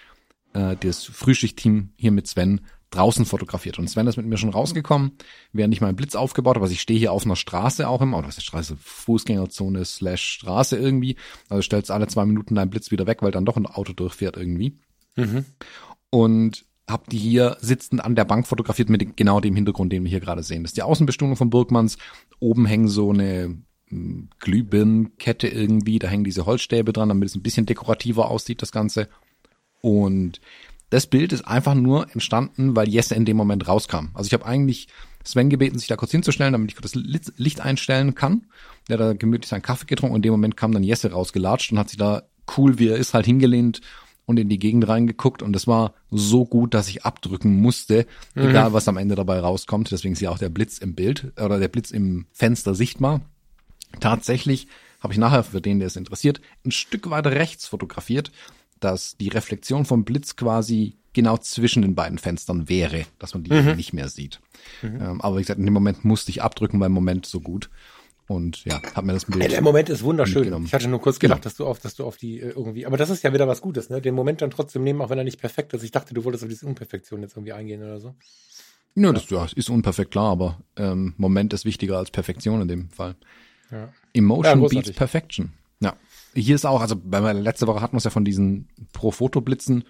[0.53, 3.79] äh, das Frühschichtteam hier mit Sven draußen fotografiert.
[3.79, 5.11] Und Sven ist mit mir schon rausgekommen,
[5.51, 6.63] während ich meinen Blitz aufgebaut habe.
[6.63, 10.23] Also ich stehe hier auf einer Straße auch immer, oder was ist Straße, Fußgängerzone slash
[10.23, 11.17] Straße irgendwie.
[11.49, 14.37] Also stellst alle zwei Minuten deinen Blitz wieder weg, weil dann doch ein Auto durchfährt
[14.37, 14.79] irgendwie.
[15.15, 15.45] Mhm.
[16.09, 20.09] Und hab die hier sitzend an der Bank fotografiert mit genau dem Hintergrund, den wir
[20.09, 20.63] hier gerade sehen.
[20.63, 21.97] Das ist die Außenbestuhlung von Burgmanns.
[22.39, 23.57] Oben hängen so eine
[23.89, 28.71] hm, Glühbirnenkette irgendwie, da hängen diese Holzstäbe dran, damit es ein bisschen dekorativer aussieht, das
[28.71, 29.09] Ganze.
[29.81, 30.39] Und
[30.89, 34.09] das Bild ist einfach nur entstanden, weil Jesse in dem Moment rauskam.
[34.13, 34.87] Also ich habe eigentlich
[35.25, 38.45] Sven gebeten, sich da kurz hinzustellen, damit ich das Licht einstellen kann.
[38.87, 41.73] Der hat da gemütlich seinen Kaffee getrunken und in dem Moment kam dann Jesse rausgelatscht
[41.73, 42.23] und hat sich da
[42.57, 43.81] cool, wie er ist, halt hingelehnt
[44.27, 48.05] und in die Gegend reingeguckt und das war so gut, dass ich abdrücken musste,
[48.35, 48.49] mhm.
[48.49, 49.89] egal was am Ende dabei rauskommt.
[49.89, 53.21] Deswegen ist ja auch der Blitz im Bild oder der Blitz im Fenster sichtbar.
[54.01, 54.67] Tatsächlich
[54.99, 58.31] habe ich nachher für den, der es interessiert, ein Stück weiter rechts fotografiert,
[58.81, 63.53] dass die Reflexion vom Blitz quasi genau zwischen den beiden Fenstern wäre, dass man die
[63.53, 63.77] mhm.
[63.77, 64.41] nicht mehr sieht.
[64.81, 65.01] Mhm.
[65.01, 67.69] Ähm, aber wie gesagt, in dem Moment musste ich abdrücken, weil im Moment so gut.
[68.27, 69.41] Und ja, hab mir das Bild.
[69.41, 70.65] Ey, der Moment ist wunderschön.
[70.65, 71.43] Ich hatte nur kurz gedacht, genau.
[71.45, 72.85] dass du auf, dass du auf die äh, irgendwie.
[72.85, 74.01] Aber das ist ja wieder was Gutes, ne?
[74.01, 75.83] Den Moment dann trotzdem nehmen, auch wenn er nicht perfekt ist.
[75.83, 78.15] Ich dachte, du wolltest auf diese Unperfektion jetzt irgendwie eingehen oder so.
[78.95, 82.89] Ja, das ja, ist unperfekt klar, aber ähm, Moment ist wichtiger als Perfektion in dem
[82.89, 83.15] Fall.
[83.71, 83.93] Ja.
[84.13, 85.53] Emotion ja, beats Perfection.
[85.79, 85.95] Ja.
[86.33, 89.83] Hier ist auch, also bei letzte Woche hatten wir es ja von diesen Pro-Foto-Blitzen.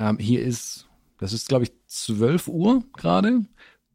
[0.00, 3.44] Ähm, hier ist, das ist glaube ich 12 Uhr gerade.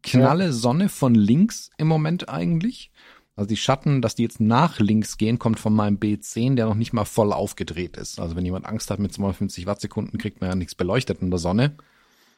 [0.04, 0.52] Knalle ja.
[0.52, 2.92] Sonne von links im Moment eigentlich.
[3.36, 6.76] Also die Schatten, dass die jetzt nach links gehen, kommt von meinem B10, der noch
[6.76, 8.20] nicht mal voll aufgedreht ist.
[8.20, 11.40] Also wenn jemand Angst hat mit 250 Wattsekunden, kriegt man ja nichts beleuchtet in der
[11.40, 11.76] Sonne.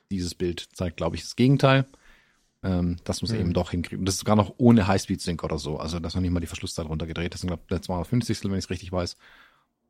[0.09, 1.85] Dieses Bild zeigt, glaube ich, das Gegenteil.
[2.63, 3.39] Ähm, das muss mhm.
[3.39, 4.05] eben doch hinkriegen.
[4.05, 5.77] Das ist sogar noch ohne Highspeed-Sync oder so.
[5.77, 7.43] Also dass noch nicht mal die Verschlusszeit runtergedreht ist.
[7.43, 8.45] Ich glaube, der 250.
[8.45, 9.17] wenn ich es richtig weiß.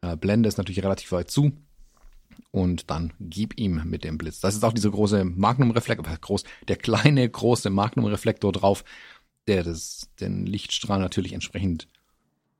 [0.01, 1.51] Äh, Blende ist natürlich relativ weit zu.
[2.51, 4.39] Und dann gib ihm mit dem Blitz.
[4.39, 8.83] Das ist auch dieser große Magnum-Reflektor, groß, der kleine, große Magnum-Reflektor drauf,
[9.47, 11.87] der das, den Lichtstrahl natürlich entsprechend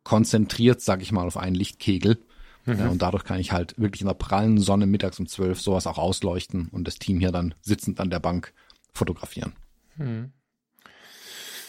[0.04, 2.20] konzentriert, sag ich mal, auf einen Lichtkegel.
[2.66, 2.80] Mhm.
[2.80, 5.88] Ja, und dadurch kann ich halt wirklich in der prallen Sonne mittags um zwölf sowas
[5.88, 8.54] auch ausleuchten und das Team hier dann sitzend an der Bank
[8.92, 9.54] fotografieren.
[9.98, 10.32] Mhm.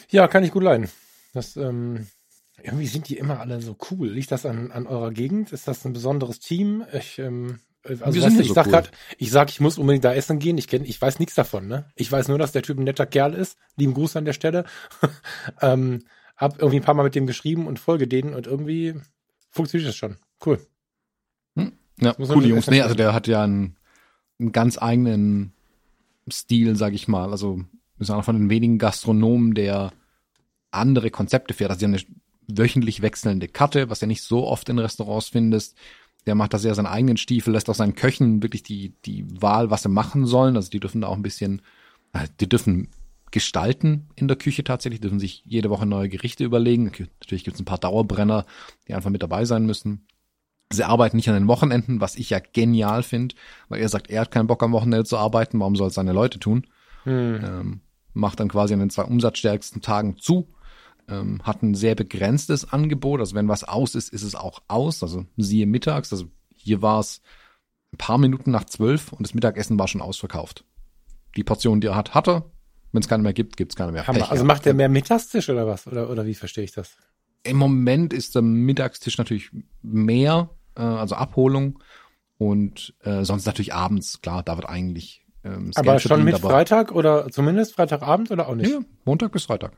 [0.09, 0.89] Ja, kann ich gut leiden.
[1.33, 2.07] Das, ähm,
[2.63, 4.09] irgendwie sind die immer alle so cool.
[4.09, 5.53] Liegt das an, an eurer Gegend?
[5.53, 6.85] Ist das ein besonderes Team?
[6.93, 8.73] Ich, ähm, also weißt ich so sag cool.
[8.73, 10.59] grad, ich sag, ich muss unbedingt da essen gehen.
[10.59, 11.91] Ich kenn, ich weiß nichts davon, ne?
[11.95, 13.59] Ich weiß nur, dass der Typ ein netter Kerl ist.
[13.77, 14.65] Lieben Gruß an der Stelle.
[15.61, 16.05] ähm,
[16.37, 18.95] hab irgendwie ein paar Mal mit dem geschrieben und folge denen und irgendwie
[19.51, 20.17] funktioniert das schon.
[20.45, 20.61] Cool.
[21.57, 21.73] Hm.
[22.01, 22.67] Ja, coole Jungs.
[22.69, 23.77] Nee, also der hat ja einen,
[24.39, 25.53] einen ganz eigenen
[26.31, 27.31] Stil, sag ich mal.
[27.31, 27.65] Also
[27.99, 29.93] ist einer von den wenigen Gastronomen, der
[30.71, 31.71] andere Konzepte fährt.
[31.71, 32.03] Also sie haben eine
[32.49, 35.77] wöchentlich wechselnde Karte, was ja nicht so oft in Restaurants findest
[36.27, 39.71] der macht da sehr seinen eigenen Stiefel, lässt auch seinen Köchen wirklich die, die Wahl,
[39.71, 40.57] was sie machen sollen.
[40.57, 41.63] Also die dürfen da auch ein bisschen,
[42.13, 42.89] äh, die dürfen
[43.31, 46.85] gestalten in der Küche tatsächlich, dürfen sich jede Woche neue Gerichte überlegen.
[46.85, 48.45] Natürlich gibt es ein paar Dauerbrenner,
[48.89, 50.07] die einfach mit dabei sein müssen.
[50.73, 53.37] Sie arbeiten nicht an den Wochenenden, was ich ja genial finde,
[53.69, 56.13] weil er sagt, er hat keinen Bock am Wochenende zu arbeiten, warum soll es seine
[56.13, 56.67] Leute tun?
[57.05, 57.41] Hm.
[57.45, 57.81] Ähm,
[58.15, 60.49] macht dann quasi an den zwei umsatzstärksten Tagen zu
[61.09, 63.21] ähm, hat ein sehr begrenztes Angebot.
[63.21, 65.03] Also wenn was aus ist, ist es auch aus.
[65.03, 66.13] Also siehe mittags.
[66.13, 67.21] Also hier war es
[67.93, 70.65] ein paar Minuten nach zwölf und das Mittagessen war schon ausverkauft.
[71.37, 72.51] Die Portion, die er hat, hat er.
[72.93, 74.05] Wenn es keine mehr gibt, gibt es keine mehr.
[74.05, 75.87] Pech, also macht er mehr Mittagstisch oder was?
[75.87, 76.97] Oder, oder wie verstehe ich das?
[77.43, 79.51] Im Moment ist der Mittagstisch natürlich
[79.83, 81.81] mehr, äh, also Abholung.
[82.39, 87.31] Und äh, sonst natürlich abends, klar, da wird eigentlich ähm, Aber schon mit Freitag oder
[87.31, 88.71] zumindest Freitagabend oder auch nicht?
[88.71, 89.73] Ja, Montag bis Freitag.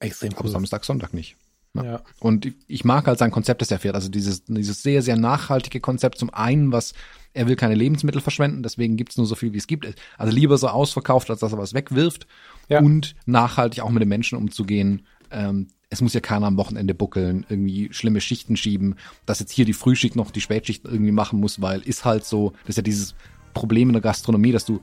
[0.00, 0.48] Extrem cool.
[0.48, 1.36] Samstag, Sonntag nicht.
[1.74, 1.84] Ja.
[1.84, 2.02] ja.
[2.18, 3.94] Und ich mag halt sein Konzept, das er fährt.
[3.94, 6.18] Also dieses, dieses sehr, sehr nachhaltige Konzept.
[6.18, 6.94] Zum einen, was
[7.32, 9.86] er will keine Lebensmittel verschwenden, deswegen gibt's nur so viel, wie es gibt.
[10.18, 12.26] Also lieber so ausverkauft, als dass er was wegwirft.
[12.68, 12.80] Ja.
[12.80, 17.44] Und nachhaltig auch mit den Menschen umzugehen, Ähm, es muss ja keiner am Wochenende buckeln,
[17.48, 18.94] irgendwie schlimme Schichten schieben,
[19.26, 22.52] dass jetzt hier die Frühschicht noch die Spätschicht irgendwie machen muss, weil ist halt so,
[22.62, 23.14] das ist ja dieses
[23.54, 24.80] Problem in der Gastronomie, dass du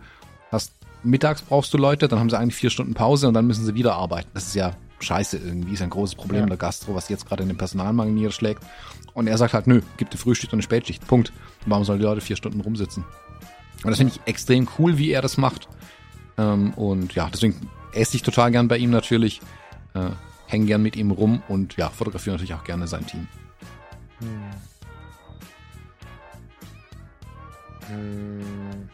[0.51, 3.65] hast, mittags brauchst du Leute, dann haben sie eigentlich vier Stunden Pause und dann müssen
[3.65, 4.29] sie wieder arbeiten.
[4.33, 6.45] Das ist ja scheiße irgendwie, ist ein großes Problem ja.
[6.47, 8.63] der Gastro, was jetzt gerade in den Personalmangel niederschlägt.
[9.13, 11.05] Und er sagt halt, nö, gibt eine Frühschicht und eine Spätschicht.
[11.07, 11.31] Punkt.
[11.65, 13.03] Warum sollen die Leute vier Stunden rumsitzen?
[13.83, 15.67] Und das finde ich extrem cool, wie er das macht.
[16.37, 19.41] Ähm, und ja, deswegen esse ich total gern bei ihm natürlich.
[19.93, 20.09] Äh,
[20.47, 23.27] hänge gern mit ihm rum und ja, fotografiere natürlich auch gerne sein Team.
[24.19, 24.27] Hm.
[27.87, 28.89] Hm.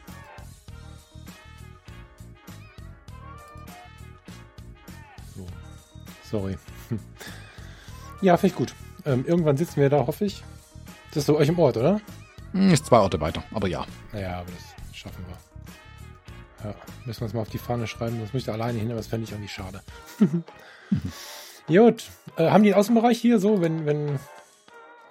[6.33, 6.57] Sorry.
[8.21, 8.73] Ja, finde ich gut.
[9.05, 10.43] Ähm, irgendwann sitzen wir da, hoffe ich.
[11.09, 12.01] Das ist so euch im Ort, oder?
[12.53, 13.85] Hm, ist zwei Orte weiter, aber ja.
[14.13, 16.69] Naja, aber das schaffen wir.
[16.69, 16.75] Ja,
[17.05, 19.25] müssen wir uns mal auf die Fahne schreiben, sonst müsste alleine hin, aber das fände
[19.25, 19.81] ich irgendwie schade.
[21.67, 22.09] Gut.
[22.37, 24.19] Äh, haben die einen Außenbereich hier so, wenn, wenn,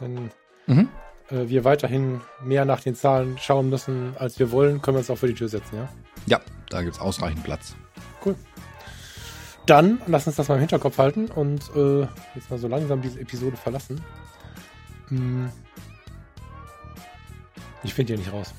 [0.00, 0.30] wenn
[0.66, 0.88] mhm.
[1.30, 5.10] äh, wir weiterhin mehr nach den Zahlen schauen müssen, als wir wollen, können wir uns
[5.10, 5.88] auch vor die Tür setzen, ja?
[6.26, 7.76] Ja, da gibt es ausreichend Platz.
[8.24, 8.34] Cool.
[9.66, 12.00] Dann lass uns das mal im Hinterkopf halten und äh,
[12.34, 14.00] jetzt mal so langsam diese Episode verlassen.
[15.08, 15.50] Hm.
[17.84, 18.52] Ich finde hier nicht raus.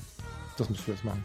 [0.56, 1.24] Das musst du jetzt machen.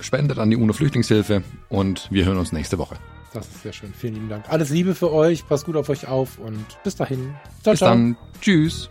[0.00, 2.96] Spendet an die UNO-Flüchtlingshilfe und wir hören uns nächste Woche.
[3.32, 3.92] Das ist sehr schön.
[3.94, 4.44] Vielen lieben Dank.
[4.48, 5.46] Alles Liebe für euch.
[5.46, 7.34] Passt gut auf euch auf und bis dahin.
[7.62, 7.90] Ciao, bis ciao.
[7.90, 8.16] dann.
[8.40, 8.90] Tschüss.